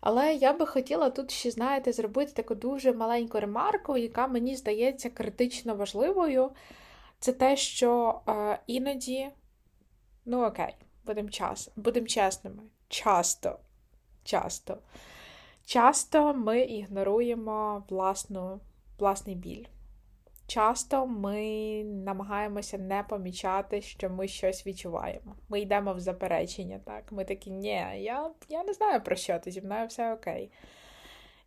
Але 0.00 0.34
я 0.34 0.52
би 0.52 0.66
хотіла 0.66 1.10
тут 1.10 1.30
ще, 1.30 1.50
знаєте, 1.50 1.92
зробити 1.92 2.32
таку 2.32 2.54
дуже 2.54 2.92
маленьку 2.92 3.40
ремарку, 3.40 3.96
яка 3.96 4.26
мені 4.26 4.56
здається 4.56 5.10
критично 5.10 5.74
важливою. 5.74 6.50
Це 7.20 7.32
те, 7.32 7.56
що 7.56 8.20
е, 8.28 8.58
іноді, 8.66 9.28
ну 10.24 10.44
окей, 10.46 10.74
будемо 11.04 11.28
час, 11.28 11.70
будем 11.76 12.06
чесними, 12.06 12.62
часто, 12.88 13.58
часто 14.24 14.78
Часто 15.68 16.34
ми 16.34 16.60
ігноруємо 16.60 17.84
власну, 17.88 18.60
власний 18.98 19.34
біль. 19.34 19.64
Часто 20.46 21.06
ми 21.06 21.42
намагаємося 21.84 22.78
не 22.78 23.02
помічати, 23.08 23.82
що 23.82 24.10
ми 24.10 24.28
щось 24.28 24.66
відчуваємо. 24.66 25.36
Ми 25.48 25.60
йдемо 25.60 25.92
в 25.92 26.00
заперечення, 26.00 26.80
так? 26.84 27.12
Ми 27.12 27.24
такі, 27.24 27.50
ні, 27.50 27.86
я 27.98 28.30
я 28.48 28.64
не 28.64 28.72
знаю 28.72 29.00
про 29.00 29.16
що 29.16 29.38
ти, 29.38 29.50
зі 29.50 29.60
мною 29.60 29.86
все 29.86 30.12
окей. 30.14 30.50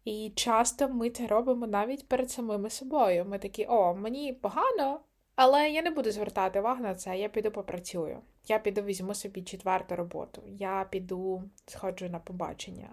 І 0.06 0.32
часто 0.36 0.90
ми 0.90 1.10
це 1.10 1.28
робимо 1.28 1.68
навіть 1.68 2.08
перед 2.08 2.32
самими 2.32 2.70
собою. 2.70 3.26
Ми 3.26 3.40
такі, 3.40 3.66
о, 3.66 3.94
мені 3.94 4.34
погано, 4.34 5.00
але 5.42 5.70
я 5.70 5.82
не 5.82 5.90
буду 5.92 6.12
звертати 6.12 6.60
увагу 6.60 6.84
на 6.84 6.96
це, 6.96 7.18
я 7.18 7.30
піду 7.30 7.52
попрацюю. 7.52 8.20
Я 8.48 8.60
піду 8.60 8.82
візьму 8.82 9.14
собі 9.14 9.42
четверту 9.42 9.96
роботу, 9.96 10.42
я 10.48 10.88
піду 10.92 11.44
сходжу 11.66 12.10
на 12.10 12.20
побачення 12.20 12.90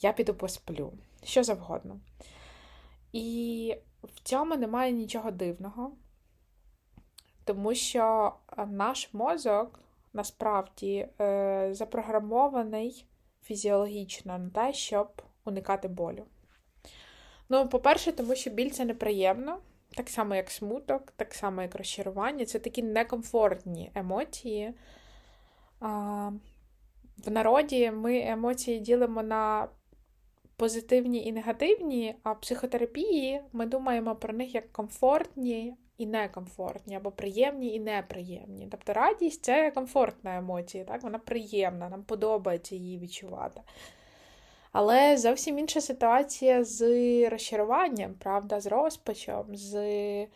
я 0.00 0.12
піду 0.12 0.34
посплю, 0.34 0.92
що 1.24 1.44
завгодно. 1.44 2.00
І 3.12 3.76
в 4.02 4.20
цьому 4.22 4.56
немає 4.56 4.92
нічого 4.92 5.30
дивного, 5.30 5.92
тому 7.44 7.74
що 7.74 8.32
наш 8.66 9.14
мозок 9.14 9.80
насправді 10.12 11.08
е, 11.20 11.68
запрограмований 11.72 13.06
фізіологічно 13.42 14.38
на 14.38 14.50
те, 14.50 14.72
щоб 14.72 15.22
уникати 15.44 15.88
болю. 15.88 16.24
Ну, 17.48 17.68
по-перше, 17.68 18.12
тому 18.12 18.34
що 18.34 18.50
біль 18.50 18.70
це 18.70 18.84
неприємно, 18.84 19.58
так 19.96 20.08
само, 20.08 20.34
як 20.34 20.50
смуток, 20.50 21.12
так 21.16 21.34
само, 21.34 21.62
як 21.62 21.74
розчарування. 21.74 22.44
Це 22.44 22.58
такі 22.58 22.82
некомфортні 22.82 23.90
емоції. 23.94 24.74
В 25.80 27.30
народі 27.30 27.90
ми 27.90 28.20
емоції 28.20 28.80
ділимо 28.80 29.22
на 29.22 29.68
позитивні 30.56 31.26
і 31.26 31.32
негативні, 31.32 32.14
а 32.22 32.32
в 32.32 32.40
психотерапії 32.40 33.40
ми 33.52 33.66
думаємо 33.66 34.16
про 34.16 34.34
них 34.34 34.54
як 34.54 34.72
комфортні 34.72 35.76
і 35.98 36.06
некомфортні, 36.06 36.96
або 36.96 37.10
приємні 37.10 37.74
і 37.74 37.80
неприємні. 37.80 38.68
Тобто 38.70 38.92
радість 38.92 39.44
це 39.44 39.70
комфортна 39.70 40.36
емоція, 40.36 40.84
так? 40.84 41.02
вона 41.02 41.18
приємна, 41.18 41.88
нам 41.88 42.02
подобається 42.02 42.74
її 42.74 42.98
відчувати. 42.98 43.60
Але 44.74 45.16
зовсім 45.16 45.58
інша 45.58 45.80
ситуація 45.80 46.64
з 46.64 46.80
розчаруванням, 47.30 48.14
правда, 48.18 48.60
з 48.60 48.66
розпачом, 48.66 49.46
з 49.56 50.26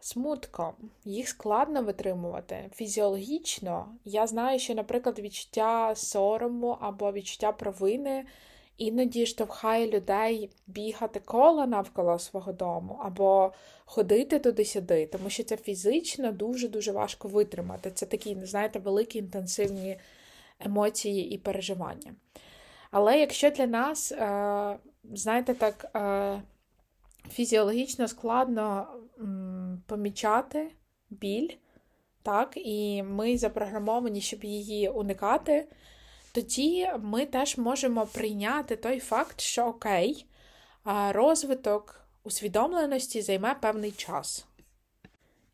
смутком. 0.00 0.72
Їх 1.04 1.28
складно 1.28 1.82
витримувати. 1.82 2.70
Фізіологічно. 2.74 3.88
Я 4.04 4.26
знаю, 4.26 4.58
що, 4.58 4.74
наприклад, 4.74 5.18
відчуття 5.18 5.94
сорому 5.96 6.76
або 6.80 7.12
відчуття 7.12 7.52
провини 7.52 8.24
іноді 8.78 9.26
штовхає 9.26 9.88
людей 9.88 10.50
бігати 10.66 11.20
коло 11.20 11.66
навколо 11.66 12.18
свого 12.18 12.52
дому 12.52 12.98
або 13.02 13.52
ходити 13.84 14.38
туди-сюди, 14.38 15.06
тому 15.06 15.30
що 15.30 15.44
це 15.44 15.56
фізично 15.56 16.32
дуже-дуже 16.32 16.92
важко 16.92 17.28
витримати. 17.28 17.90
Це 17.90 18.06
такі, 18.06 18.36
знаєте, 18.42 18.78
великі 18.78 19.18
інтенсивні 19.18 19.98
емоції 20.60 21.30
і 21.30 21.38
переживання. 21.38 22.14
Але 22.90 23.20
якщо 23.20 23.50
для 23.50 23.66
нас, 23.66 24.12
е, 24.12 24.78
знаєте, 25.12 25.54
так, 25.54 25.90
е, 25.96 26.42
фізіологічно 27.30 28.08
складно 28.08 28.86
помічати 29.86 30.72
біль, 31.10 31.48
так, 32.22 32.52
і 32.56 33.02
ми 33.02 33.38
запрограмовані, 33.38 34.20
щоб 34.20 34.44
її 34.44 34.88
уникати, 34.88 35.68
тоді 36.32 36.88
ми 36.98 37.26
теж 37.26 37.58
можемо 37.58 38.06
прийняти 38.06 38.76
той 38.76 39.00
факт, 39.00 39.40
що 39.40 39.66
окей, 39.66 40.26
розвиток 41.10 42.00
усвідомленості 42.24 43.22
займе 43.22 43.54
певний 43.54 43.90
час. 43.90 44.46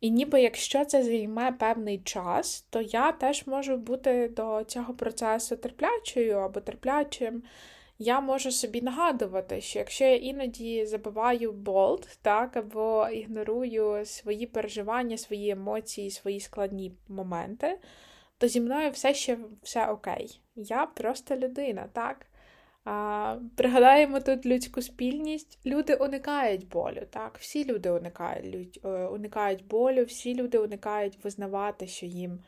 І 0.01 0.11
ніби 0.11 0.41
якщо 0.41 0.85
це 0.85 1.03
займе 1.03 1.51
певний 1.51 1.99
час, 1.99 2.65
то 2.69 2.81
я 2.81 3.11
теж 3.11 3.47
можу 3.47 3.77
бути 3.77 4.27
до 4.27 4.63
цього 4.63 4.93
процесу 4.93 5.55
терплячою 5.55 6.37
або 6.37 6.59
терплячим. 6.59 7.43
Я 7.99 8.21
можу 8.21 8.51
собі 8.51 8.81
нагадувати, 8.81 9.61
що 9.61 9.79
якщо 9.79 10.03
я 10.03 10.15
іноді 10.15 10.85
забиваю 10.85 11.51
болт, 11.51 12.19
так, 12.21 12.57
або 12.57 13.07
ігнорую 13.09 14.05
свої 14.05 14.45
переживання, 14.45 15.17
свої 15.17 15.49
емоції, 15.49 16.11
свої 16.11 16.39
складні 16.39 16.91
моменти, 17.07 17.79
то 18.37 18.47
зі 18.47 18.61
мною 18.61 18.91
все 18.91 19.13
ще 19.13 19.37
все 19.63 19.87
окей. 19.87 20.39
Я 20.55 20.85
просто 20.85 21.35
людина, 21.35 21.89
так? 21.93 22.25
А, 22.89 23.37
Пригадаємо 23.55 24.19
тут 24.19 24.45
людську 24.45 24.81
спільність. 24.81 25.59
Люди 25.65 25.95
уникають 25.95 26.67
болю, 26.67 27.01
так? 27.09 27.37
Всі 27.37 27.65
люди 27.65 27.89
уникають 27.89 28.79
е, 28.85 28.89
уникають 28.89 29.67
болю, 29.67 30.03
всі 30.03 30.35
люди 30.35 30.57
уникають 30.57 31.23
визнавати, 31.23 31.87
що 31.87 32.05
їм 32.05 32.39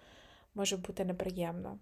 може 0.56 0.78
бути 0.78 1.06
неприємно. 1.06 1.80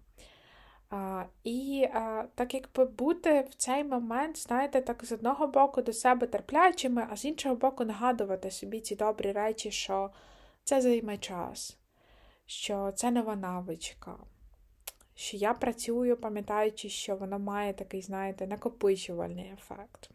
А, 0.90 1.24
І 1.44 1.88
а, 1.94 2.24
так 2.34 2.54
якби 2.54 2.84
бути 2.84 3.46
в 3.50 3.54
цей 3.54 3.84
момент, 3.84 4.38
знаєте, 4.38 4.80
так 4.80 5.04
з 5.04 5.12
одного 5.12 5.46
боку 5.46 5.82
до 5.82 5.92
себе 5.92 6.26
терплячими, 6.26 7.06
а 7.10 7.16
з 7.16 7.24
іншого 7.24 7.56
боку, 7.56 7.84
нагадувати 7.84 8.50
собі 8.50 8.80
ці 8.80 8.96
добрі 8.96 9.32
речі, 9.32 9.70
що 9.70 10.10
це 10.64 10.80
займе 10.80 11.18
час 11.18 11.78
що 12.48 12.92
це 12.94 13.10
нова 13.10 13.36
навичка, 13.36 14.16
що 15.18 15.36
я 15.36 15.54
працюю, 15.54 16.16
пам'ятаючи, 16.16 16.88
що 16.88 17.16
воно 17.16 17.38
має 17.38 17.72
такий, 17.72 18.02
знаєте, 18.02 18.46
накопичувальний 18.46 19.52
ефект. 19.52 20.10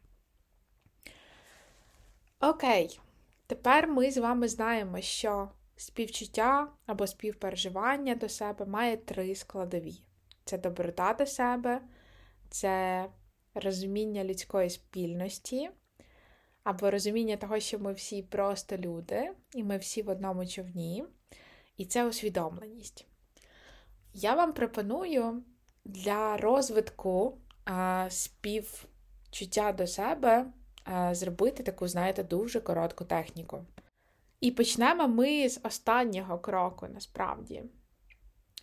Окей, 2.39 3.00
тепер 3.48 3.88
ми 3.88 4.12
з 4.12 4.18
вами 4.18 4.48
знаємо, 4.48 5.02
що 5.02 5.50
співчуття 5.76 6.68
або 6.86 7.08
співпереживання 7.08 8.16
до 8.16 8.30
себе 8.30 8.66
має 8.66 8.98
три 8.98 9.36
складові: 9.36 10.04
це 10.46 10.58
доброта 10.58 11.13
до 11.13 11.26
себе, 11.26 11.82
це 12.50 13.06
розуміння 13.54 14.24
людської 14.24 14.70
спільності, 14.70 15.70
або 16.63 16.92
розуміння 16.92 17.38
того, 17.38 17.60
що 17.60 17.80
ми 17.80 17.94
всі 17.94 18.24
просто 18.24 18.78
люди, 18.78 19.32
і 19.54 19.63
ми 19.63 19.78
всі 19.78 20.02
в 20.02 20.10
одному 20.10 20.46
човні, 20.46 21.06
і 21.78 21.86
це 21.86 22.08
усвідомленість. 22.08 23.08
Я 24.13 24.36
вам 24.36 24.54
пропоную 24.54 25.43
для 25.86 26.38
розвитку 26.38 27.38
а, 27.65 28.08
співчуття 28.10 29.71
до 29.71 29.88
себе 29.88 30.45
а, 30.84 31.15
зробити 31.15 31.63
таку, 31.63 31.88
знаєте, 31.88 32.23
дуже 32.23 32.62
коротку 32.62 33.06
техніку. 33.06 33.65
І 34.39 34.52
почнемо 34.52 35.08
ми 35.08 35.49
з 35.49 35.60
останнього 35.63 36.39
кроку, 36.39 36.88
насправді. 36.88 37.63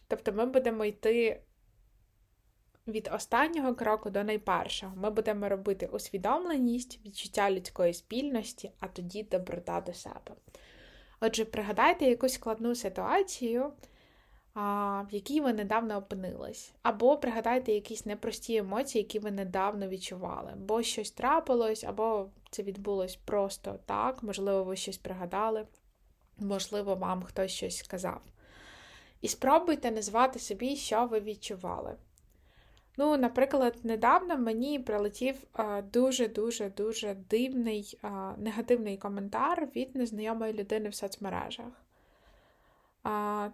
Тобто 0.08 0.32
ми 0.32 0.46
будемо 0.46 0.84
йти 0.84 1.42
від 2.86 3.10
останнього 3.12 3.74
кроку 3.74 4.10
до 4.10 4.24
найпершого. 4.24 4.96
Ми 4.96 5.10
будемо 5.10 5.48
робити 5.48 5.86
усвідомленість, 5.86 7.00
відчуття 7.06 7.50
людської 7.50 7.94
спільності, 7.94 8.72
а 8.80 8.88
тоді 8.88 9.22
доброта 9.22 9.80
до 9.80 9.94
себе. 9.94 10.34
Отже, 11.20 11.44
пригадайте 11.44 12.04
якусь 12.04 12.32
складну 12.32 12.74
ситуацію, 12.74 13.72
в 14.54 15.06
якій 15.10 15.40
ви 15.40 15.52
недавно 15.52 15.96
опинились. 15.96 16.72
Або 16.82 17.16
пригадайте 17.16 17.72
якісь 17.72 18.06
непрості 18.06 18.56
емоції, 18.56 19.02
які 19.02 19.18
ви 19.18 19.30
недавно 19.30 19.88
відчували. 19.88 20.52
Бо 20.56 20.82
щось 20.82 21.10
трапилось, 21.10 21.84
або 21.84 22.26
це 22.50 22.62
відбулось 22.62 23.16
просто 23.16 23.78
так, 23.86 24.22
можливо, 24.22 24.64
ви 24.64 24.76
щось 24.76 24.98
пригадали, 24.98 25.66
можливо, 26.38 26.94
вам 26.94 27.22
хтось 27.22 27.52
щось 27.52 27.76
сказав. 27.76 28.20
І 29.20 29.28
спробуйте 29.28 29.90
назвати 29.90 30.38
собі, 30.38 30.76
що 30.76 31.06
ви 31.06 31.20
відчували. 31.20 31.96
Ну, 32.96 33.16
наприклад, 33.16 33.76
недавно 33.82 34.38
мені 34.38 34.78
прилетів 34.78 35.36
дуже-дуже-дуже 35.92 37.14
дивний 37.14 37.98
негативний 38.36 38.96
коментар 38.96 39.68
від 39.76 39.96
незнайомої 39.96 40.52
людини 40.52 40.88
в 40.88 40.94
соцмережах. 40.94 41.72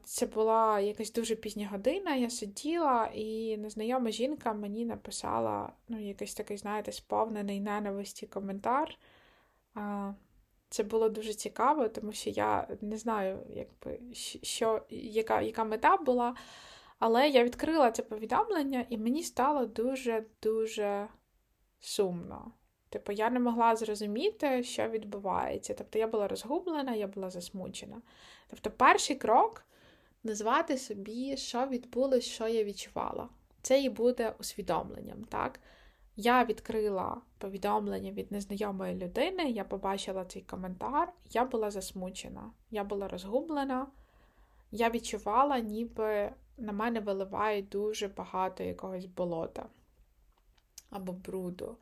Це 0.05 0.27
була 0.27 0.81
якась 0.81 1.13
дуже 1.13 1.37
пізня 1.37 1.69
година, 1.69 2.15
я 2.15 2.31
сиділа, 2.31 3.11
і 3.15 3.57
незнайома 3.57 4.11
жінка 4.11 4.53
мені 4.53 4.85
написала 4.85 5.73
ну, 5.89 6.07
якийсь 6.09 6.35
такий, 6.35 6.57
знаєте, 6.57 6.93
сповнений 6.93 7.61
ненависті 7.61 8.27
коментар. 8.27 8.99
Це 10.69 10.83
було 10.83 11.09
дуже 11.09 11.35
цікаво, 11.35 11.89
тому 11.89 12.13
що 12.13 12.31
я 12.31 12.69
не 12.81 12.97
знаю, 12.97 13.39
якби, 13.51 14.01
що, 14.43 14.83
яка, 14.91 15.41
яка 15.41 15.65
мета 15.65 15.97
була. 15.97 16.37
Але 16.99 17.29
я 17.29 17.45
відкрила 17.45 17.91
це 17.91 18.03
повідомлення, 18.03 18.87
і 18.89 18.99
мені 18.99 19.23
стало 19.23 19.67
дуже-дуже 19.67 21.09
сумно. 21.81 22.53
Типу, 22.89 23.13
я 23.13 23.31
не 23.31 23.41
могла 23.41 23.77
зрозуміти, 23.77 24.63
що 24.63 24.89
відбувається. 24.89 25.75
Тобто 25.75 25.99
я 25.99 26.07
була 26.07 26.29
розгублена, 26.29 26.95
я 26.95 27.07
була 27.07 27.31
засмучена. 27.31 28.03
Тобто, 28.51 28.71
перший 28.71 29.17
крок 29.17 29.67
назвати 30.25 30.79
собі, 30.79 31.37
що 31.37 31.67
відбулося, 31.67 32.31
що 32.31 32.49
я 32.49 32.65
відчувала. 32.65 33.29
Це 33.63 33.83
і 33.83 33.89
буде 33.89 34.35
усвідомленням. 34.39 35.25
так? 35.25 35.61
Я 36.17 36.45
відкрила 36.45 37.21
повідомлення 37.39 38.13
від 38.13 38.33
незнайомої 38.33 38.95
людини, 38.95 39.51
я 39.51 39.65
побачила 39.65 40.25
цей 40.25 40.43
коментар, 40.43 41.13
я 41.31 41.45
була 41.45 41.71
засмучена, 41.71 42.51
я 42.71 42.85
була 42.85 43.09
розгублена, 43.09 43.87
я 44.71 44.91
відчувала, 44.91 45.59
ніби 45.59 46.33
на 46.57 46.73
мене 46.73 47.01
виливають 47.01 47.69
дуже 47.69 48.09
багато 48.09 48.65
якогось 48.65 49.07
болота 49.07 49.67
або 50.91 51.13
бруду. 51.13 51.77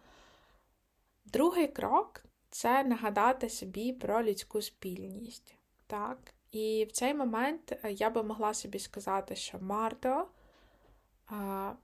Другий 1.35 1.69
крок 1.69 2.25
це 2.51 2.85
нагадати 2.85 3.49
собі 3.49 3.93
про 3.93 4.23
людську 4.23 4.63
спільність. 4.63 5.57
Так? 5.87 6.19
І 6.53 6.87
в 6.89 6.93
цей 6.93 7.15
момент 7.15 7.73
е, 7.85 7.93
я 7.93 8.11
би 8.11 8.23
могла 8.23 8.55
собі 8.55 8.79
сказати, 8.79 9.37
що 9.37 9.59
Марто, 9.61 10.27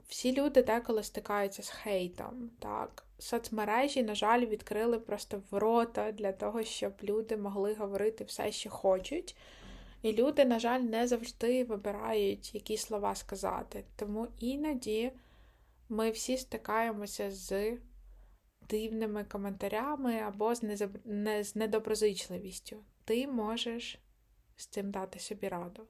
всі 0.07 0.33
люди 0.33 0.63
деколи 0.63 1.03
стикаються 1.03 1.63
з 1.63 1.69
хейтом. 1.69 2.49
Так? 2.59 3.03
Соцмережі, 3.19 4.03
на 4.03 4.15
жаль, 4.15 4.45
відкрили 4.45 4.99
просто 4.99 5.41
ворота 5.51 6.11
для 6.11 6.31
того, 6.31 6.63
щоб 6.63 6.93
люди 7.03 7.37
могли 7.37 7.73
говорити 7.73 8.23
все, 8.23 8.51
що 8.51 8.69
хочуть. 8.69 9.35
І 10.01 10.13
люди, 10.13 10.45
на 10.45 10.59
жаль, 10.59 10.79
не 10.79 11.07
завжди 11.07 11.63
вибирають, 11.63 12.55
які 12.55 12.77
слова 12.77 13.15
сказати. 13.15 13.83
Тому 13.95 14.27
іноді 14.39 15.11
ми 15.89 16.11
всі 16.11 16.37
стикаємося 16.37 17.31
з 17.31 17.77
дивними 18.71 19.23
коментарями 19.23 20.19
або 20.19 20.55
з, 20.55 20.63
незаб... 20.63 20.89
не... 21.05 21.43
з 21.43 21.55
недоброзичливістю. 21.55 22.83
Ти 23.05 23.27
можеш 23.27 23.99
з 24.55 24.65
цим 24.65 24.91
дати 24.91 25.19
собі 25.19 25.47
раду. 25.47 25.87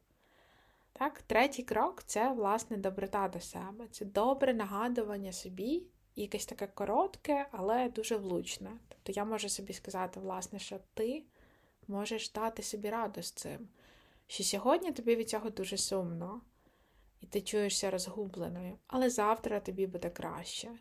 Так, 0.93 1.21
Третій 1.21 1.63
крок 1.63 2.03
це, 2.03 2.33
власне, 2.33 2.77
доброта 2.77 3.27
до 3.27 3.39
себе. 3.39 3.87
Це 3.91 4.05
добре 4.05 4.53
нагадування 4.53 5.31
собі, 5.31 5.83
якесь 6.15 6.45
таке 6.45 6.67
коротке, 6.67 7.47
але 7.51 7.89
дуже 7.89 8.17
влучне. 8.17 8.71
Тобто 8.87 9.11
я 9.11 9.25
можу 9.25 9.49
собі 9.49 9.73
сказати, 9.73 10.19
власне, 10.19 10.59
що 10.59 10.79
ти 10.93 11.23
можеш 11.87 12.31
дати 12.31 12.63
собі 12.63 12.89
раду 12.89 13.21
з 13.21 13.31
цим 13.31 13.67
що 14.31 14.43
сьогодні 14.43 14.91
тобі 14.91 15.15
від 15.15 15.29
цього 15.29 15.49
дуже 15.49 15.77
сумно, 15.77 16.41
і 17.21 17.25
ти 17.25 17.41
чуєшся 17.41 17.91
розгубленою, 17.91 18.77
але 18.87 19.09
завтра 19.09 19.59
тобі 19.59 19.87
буде 19.87 20.09
краще. 20.09 20.71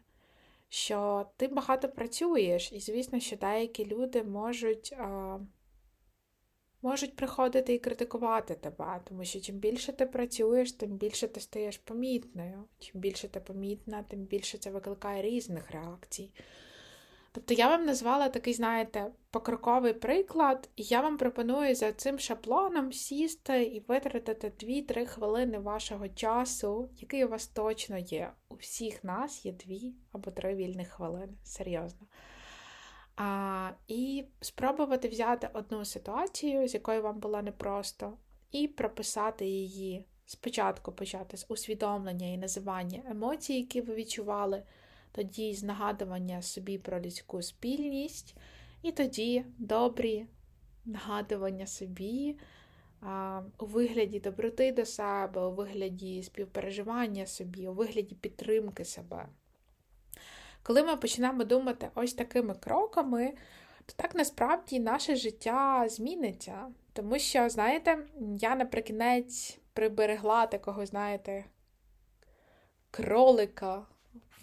Що 0.73 1.27
ти 1.37 1.49
багато 1.49 1.89
працюєш, 1.89 2.73
і, 2.73 2.81
звісно, 2.81 3.21
що 3.21 3.37
деякі 3.37 3.87
люди 3.87 4.23
можуть 4.23 4.93
а, 4.99 5.39
можуть 6.83 7.17
приходити 7.17 7.75
і 7.75 7.79
критикувати 7.79 8.55
тебе, 8.55 9.01
тому 9.09 9.25
що 9.25 9.41
чим 9.41 9.57
більше 9.57 9.93
ти 9.93 10.07
працюєш, 10.07 10.73
тим 10.73 10.91
більше 10.91 11.29
ти 11.29 11.41
стаєш 11.41 11.79
помітною. 11.79 12.65
Чим 12.79 13.01
більше 13.01 13.29
ти 13.29 13.41
помітна, 13.41 14.03
тим 14.03 14.21
більше 14.21 14.59
це 14.59 14.71
викликає 14.71 15.23
різних 15.23 15.71
реакцій. 15.71 16.33
Тобто 17.33 17.55
я 17.55 17.69
вам 17.69 17.87
назвала 17.87 18.29
такий, 18.29 18.55
знаєте, 18.55 19.07
покроковий 19.31 19.93
приклад, 19.93 20.69
і 20.77 20.83
я 20.83 21.01
вам 21.01 21.17
пропоную 21.17 21.75
за 21.75 21.93
цим 21.93 22.19
шаблоном 22.19 22.93
сісти 22.93 23.63
і 23.63 23.81
витратити 23.81 24.53
2-3 24.67 25.07
хвилини 25.07 25.59
вашого 25.59 26.09
часу, 26.09 26.91
який 26.97 27.25
у 27.25 27.29
вас 27.29 27.47
точно 27.47 27.99
є. 27.99 28.33
У 28.49 28.55
всіх 28.55 29.05
нас 29.05 29.47
є 29.47 29.53
2 29.53 29.77
або 30.13 30.31
3 30.31 30.55
вільних 30.55 30.89
хвилини, 30.89 31.33
серйозно. 31.45 32.07
А, 33.17 33.71
І 33.89 34.25
спробувати 34.41 35.09
взяти 35.09 35.49
одну 35.53 35.85
ситуацію, 35.85 36.69
з 36.69 36.75
якою 36.75 37.03
вам 37.03 37.21
було 37.21 37.43
непросто, 37.43 38.19
і 38.51 38.69
прописати 38.69 39.47
її. 39.47 40.07
Спочатку 40.27 40.93
почати 40.93 41.37
з 41.37 41.47
усвідомлення 41.49 42.27
і 42.27 42.39
називання 42.39 43.03
емоцій, 43.11 43.53
які 43.53 43.81
ви 43.81 43.95
відчували 43.95 44.63
тоді 45.13 45.55
з 45.55 45.63
нагадування 45.63 46.43
собі 46.43 46.79
про 46.79 47.01
людську 47.01 47.43
спільність, 47.43 48.37
і 48.83 48.93
тоді 48.93 49.45
добрі 49.59 50.27
нагадування 50.85 51.67
собі 51.67 52.39
а, 53.01 53.43
у 53.59 53.67
вигляді 53.67 54.21
доброти 54.21 54.73
до 54.73 54.85
себе, 54.87 55.47
у 55.47 55.53
вигляді 55.53 56.23
співпереживання 56.23 57.27
собі, 57.27 57.69
у 57.69 57.73
вигляді 57.73 58.15
підтримки 58.15 58.85
себе. 58.85 59.29
Коли 60.63 60.83
ми 60.83 60.97
почнемо 60.97 61.45
думати 61.45 61.91
ось 61.95 62.15
такими 62.15 62.55
кроками, 62.55 63.35
то 63.87 63.93
так 63.97 64.15
насправді 64.15 64.81
наше 64.81 65.17
життя 65.17 65.89
зміниться. 65.89 66.69
Тому 66.93 67.19
що, 67.19 67.49
знаєте, 67.49 67.99
я 68.39 68.57
наприкінець 68.57 69.59
приберегла 69.73 70.47
такого, 70.47 70.87
знаєте, 70.87 71.45
кролика 72.91 73.87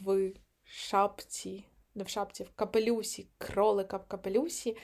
в 0.02 0.32
шапці, 0.68 1.66
не 1.96 2.04
в 2.04 2.08
шапці, 2.08 2.44
в 2.44 2.50
капелюсі, 2.56 3.28
кролика 3.38 3.98
в 3.98 4.06
капелюсі. 4.08 4.78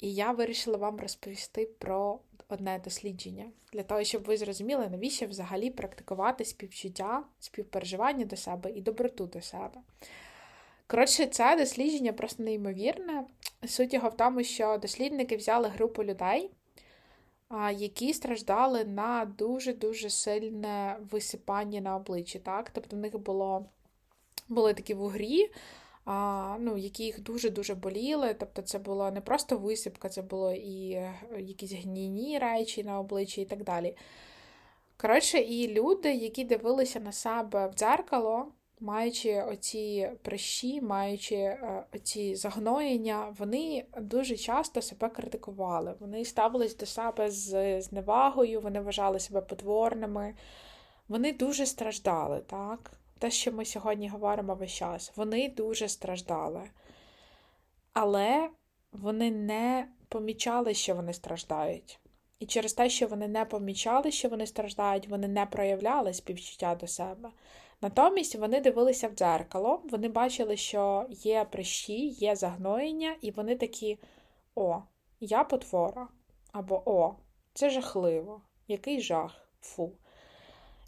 І 0.00 0.14
я 0.14 0.32
вирішила 0.32 0.76
вам 0.76 1.00
розповісти 1.00 1.66
про 1.78 2.20
одне 2.48 2.80
дослідження, 2.84 3.50
для 3.72 3.82
того, 3.82 4.04
щоб 4.04 4.24
ви 4.24 4.36
зрозуміли, 4.36 4.88
навіщо 4.88 5.26
взагалі 5.26 5.70
практикувати 5.70 6.44
співчуття, 6.44 7.24
співпереживання 7.38 8.24
до 8.24 8.36
себе 8.36 8.70
і 8.70 8.80
доброту 8.80 9.26
до 9.26 9.40
себе. 9.40 9.80
Коротше, 10.86 11.26
це 11.26 11.56
дослідження 11.56 12.12
просто 12.12 12.42
неймовірне. 12.42 13.24
Суть 13.66 13.94
його 13.94 14.08
в 14.08 14.16
тому, 14.16 14.42
що 14.42 14.78
дослідники 14.78 15.36
взяли 15.36 15.68
групу 15.68 16.04
людей, 16.04 16.50
які 17.74 18.14
страждали 18.14 18.84
на 18.84 19.24
дуже-дуже 19.24 20.10
сильне 20.10 20.96
висипання 21.10 21.80
на 21.80 21.96
обличчі. 21.96 22.38
Так? 22.38 22.70
Тобто 22.70 22.96
в 22.96 22.98
них 22.98 23.18
було, 23.18 23.66
були 24.50 24.74
такі 24.74 24.94
вугрі, 24.94 25.50
а, 26.04 26.56
ну, 26.60 26.76
які 26.76 27.04
їх 27.04 27.20
дуже-дуже 27.20 27.74
боліли. 27.74 28.34
Тобто 28.34 28.62
це 28.62 28.78
була 28.78 29.10
не 29.10 29.20
просто 29.20 29.58
висипка, 29.58 30.08
це 30.08 30.22
було 30.22 30.52
і 30.52 30.90
е, 30.90 31.14
якісь 31.38 31.72
гнійні 31.72 32.38
речі 32.38 32.84
на 32.84 33.00
обличчі 33.00 33.42
і 33.42 33.44
так 33.44 33.64
далі. 33.64 33.96
Коротше, 34.96 35.38
і 35.38 35.74
люди, 35.74 36.14
які 36.14 36.44
дивилися 36.44 37.00
на 37.00 37.12
себе 37.12 37.66
в 37.66 37.72
дзеркало, 37.72 38.46
маючи 38.80 39.42
оці 39.42 40.10
прищі, 40.22 40.80
маючи 40.80 41.34
е, 41.34 41.84
оці 41.94 42.34
загноєння, 42.36 43.34
вони 43.38 43.84
дуже 44.00 44.36
часто 44.36 44.82
себе 44.82 45.08
критикували. 45.08 45.94
Вони 46.00 46.24
ставились 46.24 46.76
до 46.76 46.86
себе 46.86 47.30
з 47.30 47.80
зневагою, 47.82 48.60
вони 48.60 48.80
вважали 48.80 49.20
себе 49.20 49.40
потворними, 49.40 50.34
вони 51.08 51.32
дуже 51.32 51.66
страждали, 51.66 52.40
так? 52.46 52.92
Те, 53.20 53.30
що 53.30 53.52
ми 53.52 53.64
сьогодні 53.64 54.08
говоримо 54.08 54.54
весь 54.54 54.72
час, 54.72 55.12
вони 55.16 55.48
дуже 55.48 55.88
страждали. 55.88 56.70
Але 57.92 58.50
вони 58.92 59.30
не 59.30 59.88
помічали, 60.08 60.74
що 60.74 60.94
вони 60.94 61.12
страждають. 61.12 62.00
І 62.38 62.46
через 62.46 62.72
те, 62.72 62.88
що 62.88 63.06
вони 63.06 63.28
не 63.28 63.44
помічали, 63.44 64.10
що 64.10 64.28
вони 64.28 64.46
страждають, 64.46 65.08
вони 65.08 65.28
не 65.28 65.46
проявляли 65.46 66.14
співчуття 66.14 66.74
до 66.74 66.86
себе. 66.86 67.30
Натомість 67.80 68.34
вони 68.34 68.60
дивилися 68.60 69.08
в 69.08 69.12
дзеркало, 69.12 69.82
вони 69.84 70.08
бачили, 70.08 70.56
що 70.56 71.06
є 71.10 71.44
прищі, 71.44 72.08
є 72.08 72.36
загноєння, 72.36 73.16
і 73.20 73.30
вони 73.30 73.56
такі: 73.56 73.98
О, 74.54 74.82
я 75.20 75.44
потвора. 75.44 76.08
Або 76.52 76.82
О, 76.86 77.14
це 77.54 77.70
жахливо, 77.70 78.42
який 78.68 79.00
жах, 79.00 79.48
фу. 79.60 79.92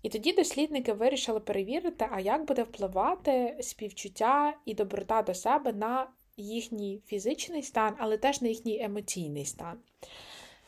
І 0.03 0.09
тоді 0.09 0.33
дослідники 0.33 0.93
вирішили 0.93 1.41
перевірити, 1.41 2.09
а 2.11 2.21
як 2.21 2.45
буде 2.45 2.63
впливати 2.63 3.57
співчуття 3.61 4.55
і 4.65 4.75
доброта 4.75 5.23
до 5.23 5.35
себе 5.35 5.73
на 5.73 6.07
їхній 6.37 7.03
фізичний 7.07 7.63
стан, 7.63 7.95
але 7.99 8.19
теж 8.19 8.43
на 8.43 8.49
їхній 8.49 8.83
емоційний 8.83 9.45
стан. 9.45 9.79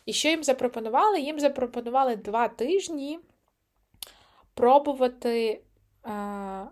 І 0.07 0.12
що 0.12 0.29
їм 0.29 0.44
запропонували? 0.44 1.20
Їм 1.20 1.40
запропонували 1.40 2.16
два 2.16 2.49
тижні 2.49 3.18
пробувати 4.55 5.61
е, 6.07 6.66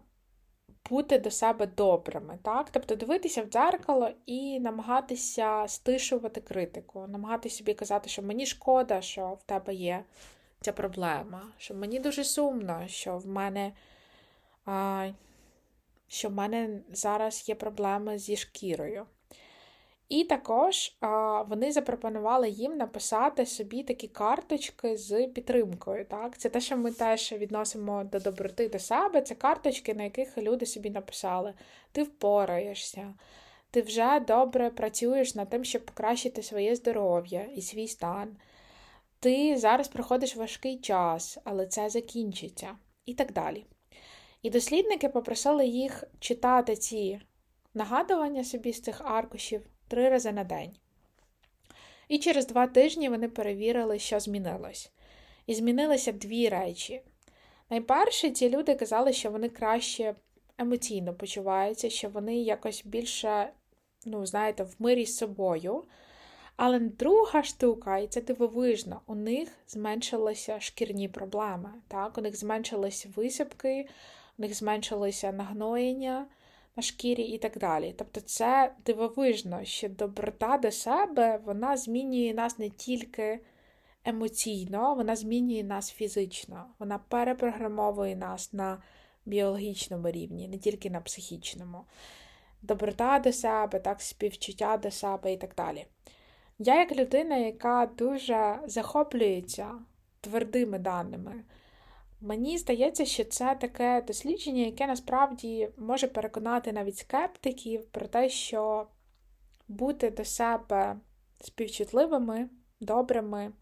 бути 0.90 1.18
до 1.18 1.31
себе 1.31 1.66
добрими. 1.66 2.38
так? 2.42 2.70
Тобто 2.70 2.96
дивитися 2.96 3.42
в 3.42 3.46
дзеркало 3.46 4.11
і 4.27 4.61
намагатися 4.61 5.64
стишувати 5.68 6.40
критику, 6.40 7.07
намагатися 7.09 7.57
собі 7.57 7.75
казати, 7.75 8.09
що 8.09 8.22
мені 8.22 8.46
шкода, 8.46 9.01
що 9.01 9.29
в 9.29 9.42
тебе 9.42 9.75
є 9.75 10.05
ця 10.62 10.72
проблема, 10.72 11.42
що 11.59 11.75
мені 11.75 12.01
дуже 12.01 12.25
сумно, 12.25 12.85
що 12.87 13.18
в 13.18 13.27
мене. 13.27 13.72
Е, 14.68 15.14
що 16.09 16.29
в 16.29 16.33
мене 16.33 16.81
зараз 16.92 17.48
є 17.48 17.55
проблеми 17.55 18.18
зі 18.18 18.37
шкірою. 18.37 19.07
І 20.12 20.25
також 20.25 20.96
а, 21.01 21.42
вони 21.42 21.72
запропонували 21.72 22.51
їм 22.51 22.77
написати 22.77 23.46
собі 23.46 23.83
такі 23.83 24.09
карточки 24.09 24.96
з 24.96 25.27
підтримкою. 25.27 26.05
Так? 26.05 26.38
Це 26.38 26.48
те, 26.48 26.61
що 26.61 26.77
ми 26.77 26.92
теж 26.92 27.33
відносимо 27.33 28.05
до 28.05 28.18
доброти 28.18 28.68
до 28.68 28.79
себе. 28.79 29.22
Це 29.22 29.35
карточки, 29.35 29.94
на 29.94 30.03
яких 30.03 30.38
люди 30.38 30.66
собі 30.66 30.90
написали: 30.90 31.55
ти 31.92 32.03
впораєшся, 32.03 33.14
ти 33.70 33.83
вже 33.83 34.20
добре 34.20 34.70
працюєш 34.70 35.35
над 35.35 35.48
тим, 35.51 35.64
щоб 35.64 35.85
покращити 35.85 36.42
своє 36.42 36.77
здоров'я 36.77 37.46
і 37.55 37.62
свій 37.62 37.88
стан. 37.88 38.37
Ти 39.23 39.57
зараз 39.57 39.89
проходиш 39.89 40.37
важкий 40.37 40.79
час, 40.79 41.39
але 41.45 41.67
це 41.67 41.89
закінчиться. 41.91 42.77
І 43.07 43.15
так 43.15 43.33
далі. 43.33 43.67
І 44.43 44.51
дослідники 44.51 45.09
попросили 45.09 45.67
їх 45.67 46.05
читати 46.19 46.77
ці 46.77 47.21
нагадування 47.75 48.45
собі 48.45 48.73
з 48.73 48.81
цих 48.81 49.01
аркушів 49.01 49.67
три 49.89 50.09
рази 50.09 50.33
на 50.33 50.45
день. 50.45 50.77
І 52.09 52.19
через 52.19 52.47
два 52.47 52.67
тижні 52.67 53.09
вони 53.09 53.29
перевірили, 53.29 53.99
що 53.99 54.21
змінилось. 54.21 54.93
І 55.47 55.55
змінилися 55.55 56.13
дві 56.13 56.49
речі. 56.49 57.03
Найперше, 57.71 58.31
ці 58.31 58.51
люди 58.51 58.75
казали, 58.75 59.13
що 59.13 59.31
вони 59.31 59.49
краще 59.49 60.15
емоційно 60.59 61.15
почуваються, 61.15 61.91
що 61.91 62.09
вони 62.09 62.37
якось 62.37 62.83
більше, 62.85 63.53
ну, 64.07 64.27
знаєте, 64.27 64.65
в 64.65 64.75
мирі 64.79 65.07
з 65.07 65.17
собою. 65.17 65.85
Але 66.57 66.79
друга 66.79 67.43
штука, 67.43 67.99
і 67.99 68.07
це 68.07 68.21
дивовижно, 68.21 69.01
у 69.07 69.15
них 69.15 69.49
зменшилися 69.69 70.61
шкірні 70.61 71.09
проблеми. 71.09 71.71
Так? 71.88 72.19
У 72.19 72.21
них 72.21 72.37
зменшились 72.37 73.07
висипки, 73.17 73.88
у 74.38 74.43
них 74.43 74.55
зменшилися 74.55 75.33
нагноєння 75.33 76.27
на 76.77 76.83
шкірі 76.83 77.23
і 77.23 77.38
так 77.38 77.59
далі. 77.59 77.95
Тобто, 77.99 78.21
це 78.21 78.75
дивовижно, 78.87 79.65
що 79.65 79.88
доброта 79.88 80.59
до 80.59 80.71
себе 80.71 81.41
вона 81.45 81.77
змінює 81.77 82.35
нас 82.35 82.59
не 82.59 82.71
тільки 82.71 83.41
емоційно, 84.05 84.95
вона 84.95 85.17
змінює 85.17 85.62
нас 85.62 85.93
фізично, 85.93 86.67
вона 86.79 86.99
перепрограмовує 87.09 88.17
нас 88.17 88.53
на 88.53 88.83
біологічному 89.27 90.11
рівні, 90.11 90.49
не 90.49 90.59
тільки 90.59 90.91
на 90.91 91.01
психічному. 91.01 91.85
Доброта 92.62 93.19
до 93.19 93.33
себе, 93.33 93.81
так, 93.81 94.03
співчуття 94.03 94.77
до 94.77 94.91
себе 94.91 95.33
і 95.33 95.37
так 95.37 95.55
далі. 95.55 95.87
Я, 96.64 96.79
як 96.79 96.96
людина, 96.96 97.37
яка 97.37 97.87
дуже 97.98 98.61
захоплюється 98.66 99.75
твердими 100.20 100.79
даними, 100.79 101.44
Мені 102.25 102.59
здається, 102.59 103.05
що 103.05 103.25
це 103.25 103.55
таке 103.55 104.03
дослідження, 104.07 104.62
яке 104.62 104.87
насправді 104.87 105.68
може 105.77 106.09
переконати 106.09 106.72
навіть 106.72 106.96
скептиків 106.96 107.87
про 107.87 108.07
те, 108.07 108.29
що 108.29 108.87
бути 109.68 110.11
до 110.11 110.25
себе 110.25 110.96
співчутливими, 111.40 112.48
добрими, 112.81 113.53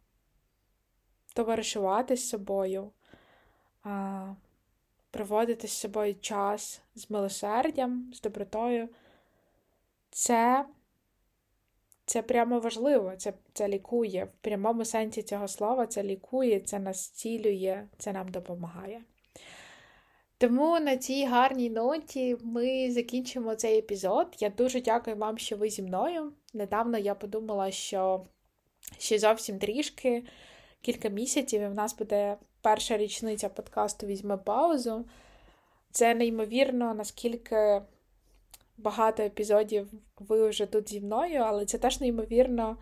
товаришувати 1.34 2.16
з 2.16 2.28
собою, 2.28 2.90
проводити 5.10 5.68
з 5.68 5.72
собою 5.72 6.14
час 6.14 6.82
з 6.94 7.10
милосердям, 7.10 8.10
з 8.14 8.20
добротою, 8.20 8.88
це 10.10 10.64
це 12.10 12.22
прямо 12.22 12.60
важливо, 12.60 13.12
це 13.16 13.32
це 13.52 13.68
лікує. 13.68 14.24
В 14.24 14.44
прямому 14.44 14.84
сенсі 14.84 15.22
цього 15.22 15.48
слова 15.48 15.86
це 15.86 16.02
лікує, 16.02 16.60
це 16.60 16.78
нас 16.78 17.08
цілює, 17.08 17.88
це 17.98 18.12
нам 18.12 18.28
допомагає. 18.28 19.02
Тому 20.38 20.80
на 20.80 20.96
цій 20.96 21.24
гарній 21.24 21.70
ноті 21.70 22.36
ми 22.42 22.90
закінчимо 22.90 23.54
цей 23.54 23.78
епізод. 23.78 24.26
Я 24.38 24.48
дуже 24.48 24.80
дякую 24.80 25.16
вам, 25.16 25.38
що 25.38 25.56
ви 25.56 25.70
зі 25.70 25.82
мною. 25.82 26.32
Недавно 26.54 26.98
я 26.98 27.14
подумала, 27.14 27.70
що 27.70 28.26
ще 28.98 29.18
зовсім 29.18 29.58
трішки, 29.58 30.24
кілька 30.80 31.08
місяців, 31.08 31.62
і 31.62 31.66
в 31.66 31.74
нас 31.74 31.98
буде 31.98 32.36
перша 32.60 32.96
річниця 32.96 33.48
подкасту 33.48 34.06
Візьме 34.06 34.36
паузу. 34.36 35.04
Це 35.90 36.14
неймовірно, 36.14 36.94
наскільки 36.94 37.82
багато 38.82 39.22
епізодів 39.22 39.90
ви 40.18 40.48
вже 40.48 40.66
тут 40.66 40.88
зі 40.88 41.00
мною, 41.00 41.40
але 41.40 41.66
це 41.66 41.78
теж 41.78 42.00
неймовірно, 42.00 42.76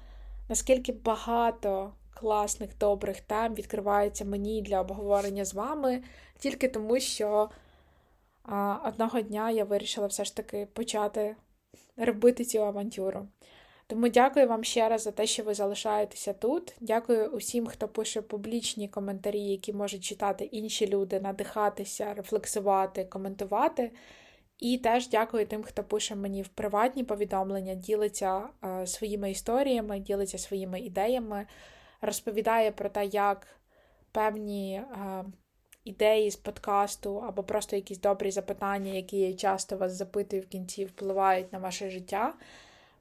наскільки 0.49 0.93
багато 0.93 1.93
класних, 2.15 2.79
добрих 2.79 3.21
тем 3.21 3.55
відкривається 3.55 4.25
мені 4.25 4.63
для 4.63 4.81
обговорення 4.81 5.45
з 5.45 5.55
вами, 5.55 6.03
тільки 6.39 6.69
тому, 6.69 7.01
що 7.01 7.51
а, 8.43 8.77
одного 8.89 9.21
дня 9.21 9.51
я 9.51 9.65
вирішила 9.65 10.07
все 10.07 10.25
ж 10.25 10.37
таки 10.37 10.69
почати 10.73 11.37
робити 11.97 12.45
цю 12.45 12.59
авантюру. 12.59 13.29
Тому 13.87 14.09
дякую 14.09 14.49
вам 14.49 14.65
ще 14.65 14.89
раз 14.89 15.03
за 15.03 15.11
те, 15.11 15.27
що 15.27 15.43
ви 15.43 15.55
залишаєтеся 15.55 16.33
тут. 16.33 16.75
Дякую 16.81 17.27
усім, 17.27 17.67
хто 17.67 17.89
пише 17.89 18.23
публічні 18.23 18.89
коментарі, 18.89 19.41
які 19.41 19.73
можуть 19.73 20.05
читати 20.05 20.45
інші 20.45 20.89
люди, 20.89 21.21
надихатися, 21.21 22.15
рефлексувати, 22.15 23.05
коментувати. 23.05 23.91
І 24.59 24.79
теж 24.79 25.09
дякую 25.09 25.47
тим, 25.47 25.63
хто 25.63 25.85
пише 25.85 26.15
мені 26.15 26.43
в 26.43 26.49
приватні 26.49 27.05
повідомлення, 27.05 27.75
ділиться 27.75 28.49
е, 28.65 28.87
своїми 28.87 29.31
історіями, 29.31 30.01
ділиться 30.01 30.39
своїми 30.39 30.81
ідеями, 30.81 31.47
розповідає 32.01 32.73
про 32.73 32.89
те, 32.89 33.07
як 33.07 33.47
певні 34.13 34.75
е, 34.75 35.25
ідеї 35.85 36.31
з 36.31 36.37
подкасту 36.37 37.17
або 37.17 37.43
просто 37.43 37.77
якісь 37.77 38.01
добрі 38.01 38.31
запитання, 38.31 38.93
які 38.93 39.19
я 39.19 39.35
часто 39.35 39.77
вас 39.77 39.93
запитую 39.93 40.43
в 40.43 40.47
кінці, 40.47 40.85
впливають 40.85 41.53
на 41.53 41.59
ваше 41.59 41.91
життя. 41.91 42.35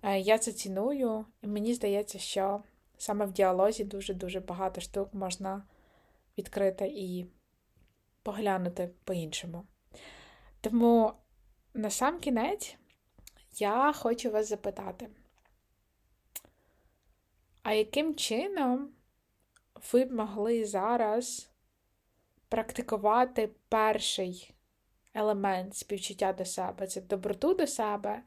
Е, 0.03 0.19
я 0.19 0.37
це 0.37 0.51
ціную, 0.51 1.25
і 1.41 1.47
мені 1.47 1.73
здається, 1.73 2.19
що 2.19 2.63
саме 2.97 3.25
в 3.25 3.31
діалозі 3.31 3.83
дуже-дуже 3.83 4.39
багато 4.39 4.81
штук 4.81 5.13
можна 5.13 5.63
відкрити 6.37 6.87
і 6.87 7.25
поглянути 8.23 8.89
по-іншому. 9.03 9.63
Тому. 10.61 11.13
На 11.73 11.89
сам 11.89 12.19
кінець 12.19 12.77
я 13.59 13.93
хочу 13.93 14.31
вас 14.31 14.49
запитати, 14.49 15.09
а 17.63 17.73
яким 17.73 18.15
чином 18.15 18.89
ви 19.93 20.05
б 20.05 20.11
могли 20.11 20.65
зараз 20.65 21.49
практикувати 22.49 23.49
перший 23.69 24.53
елемент 25.13 25.75
співчуття 25.75 26.33
до 26.33 26.45
себе 26.45 26.87
це 26.87 27.01
доброту 27.01 27.53
до 27.53 27.67
себе, 27.67 28.23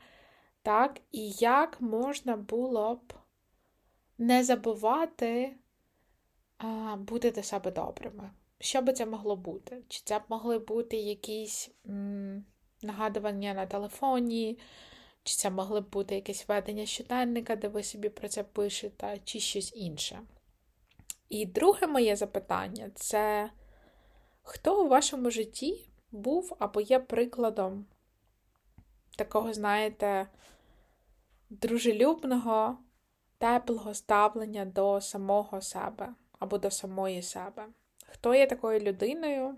так, 0.63 1.01
і 1.13 1.31
як 1.31 1.81
можна 1.81 2.37
було 2.37 2.95
б 2.95 3.13
не 4.19 4.45
забувати 4.45 5.57
а, 6.59 6.97
бути 6.97 7.31
до 7.31 7.43
себе 7.43 7.71
добрими. 7.71 8.31
Що 8.59 8.83
би 8.83 8.93
це 8.93 9.07
могло 9.07 9.37
бути? 9.37 9.83
Чи 9.89 10.03
це 10.05 10.19
б 10.19 10.23
могли 10.29 10.59
бути 10.59 10.97
якісь 10.97 11.71
м, 11.87 12.45
нагадування 12.83 13.55
на 13.55 13.67
телефоні, 13.67 14.59
чи 15.23 15.37
це 15.37 15.51
могли 15.51 15.81
б 15.81 15.91
бути 15.91 16.15
якесь 16.15 16.49
ведення 16.49 16.87
щоденника, 16.87 17.57
де 17.57 17.69
ви 17.69 17.83
собі 17.83 18.09
про 18.09 18.29
це 18.29 18.43
пишете, 18.43 19.19
чи 19.25 19.41
щось 19.41 19.73
інше. 19.77 20.21
І 21.29 21.47
друге 21.47 21.87
моє 21.87 22.17
запитання 22.17 22.91
це 22.95 23.51
хто 24.43 24.85
у 24.85 24.89
вашому 24.89 25.31
житті 25.31 25.89
був 26.11 26.57
або 26.59 26.81
є 26.81 26.99
прикладом 26.99 27.87
такого, 29.17 29.53
знаєте, 29.53 30.27
дружелюбного, 31.51 32.79
теплого 33.39 33.95
ставлення 33.95 34.65
до 34.65 35.01
самого 35.01 35.61
себе 35.61 36.15
або 36.39 36.59
до 36.59 36.71
самої 36.71 37.23
себе? 37.23 37.67
Хто 38.07 38.35
є 38.35 38.47
такою 38.47 38.81
людиною? 38.81 39.57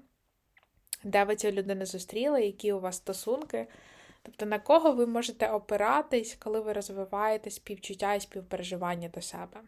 Де 1.04 1.24
ви 1.24 1.36
цю 1.36 1.50
людину 1.50 1.86
зустріли, 1.86 2.46
які 2.46 2.72
у 2.72 2.80
вас 2.80 2.96
стосунки? 2.96 3.66
Тобто, 4.22 4.46
на 4.46 4.58
кого 4.58 4.92
ви 4.92 5.06
можете 5.06 5.50
опиратись, 5.50 6.34
коли 6.34 6.60
ви 6.60 6.72
розвиваєте 6.72 7.50
співчуття 7.50 8.14
і 8.14 8.20
співпереживання 8.20 9.08
до 9.08 9.22
себе? 9.22 9.60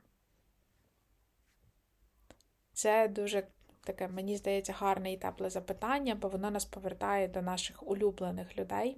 Це 2.72 3.08
дуже 3.08 3.46
таке, 3.84 4.08
мені 4.08 4.36
здається, 4.36 4.72
гарне 4.72 5.12
і 5.12 5.16
тепле 5.16 5.50
запитання, 5.50 6.14
бо 6.14 6.28
воно 6.28 6.50
нас 6.50 6.64
повертає 6.64 7.28
до 7.28 7.42
наших 7.42 7.88
улюблених 7.88 8.58
людей. 8.58 8.96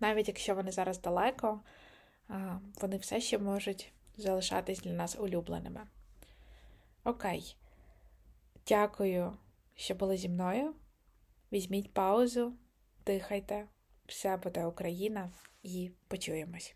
Навіть 0.00 0.28
якщо 0.28 0.54
вони 0.54 0.72
зараз 0.72 1.00
далеко, 1.00 1.60
вони 2.80 2.96
все 2.96 3.20
ще 3.20 3.38
можуть 3.38 3.92
залишатись 4.16 4.80
для 4.80 4.92
нас 4.92 5.16
улюбленими. 5.18 5.80
Окей. 7.04 7.56
Дякую, 8.66 9.36
що 9.80 9.94
були 9.94 10.16
зі 10.16 10.28
мною. 10.28 10.74
Візьміть 11.52 11.94
паузу, 11.94 12.54
дихайте, 13.06 13.68
все 14.06 14.36
буде 14.36 14.66
Україна, 14.66 15.32
і 15.62 15.90
почуємось. 16.08 16.74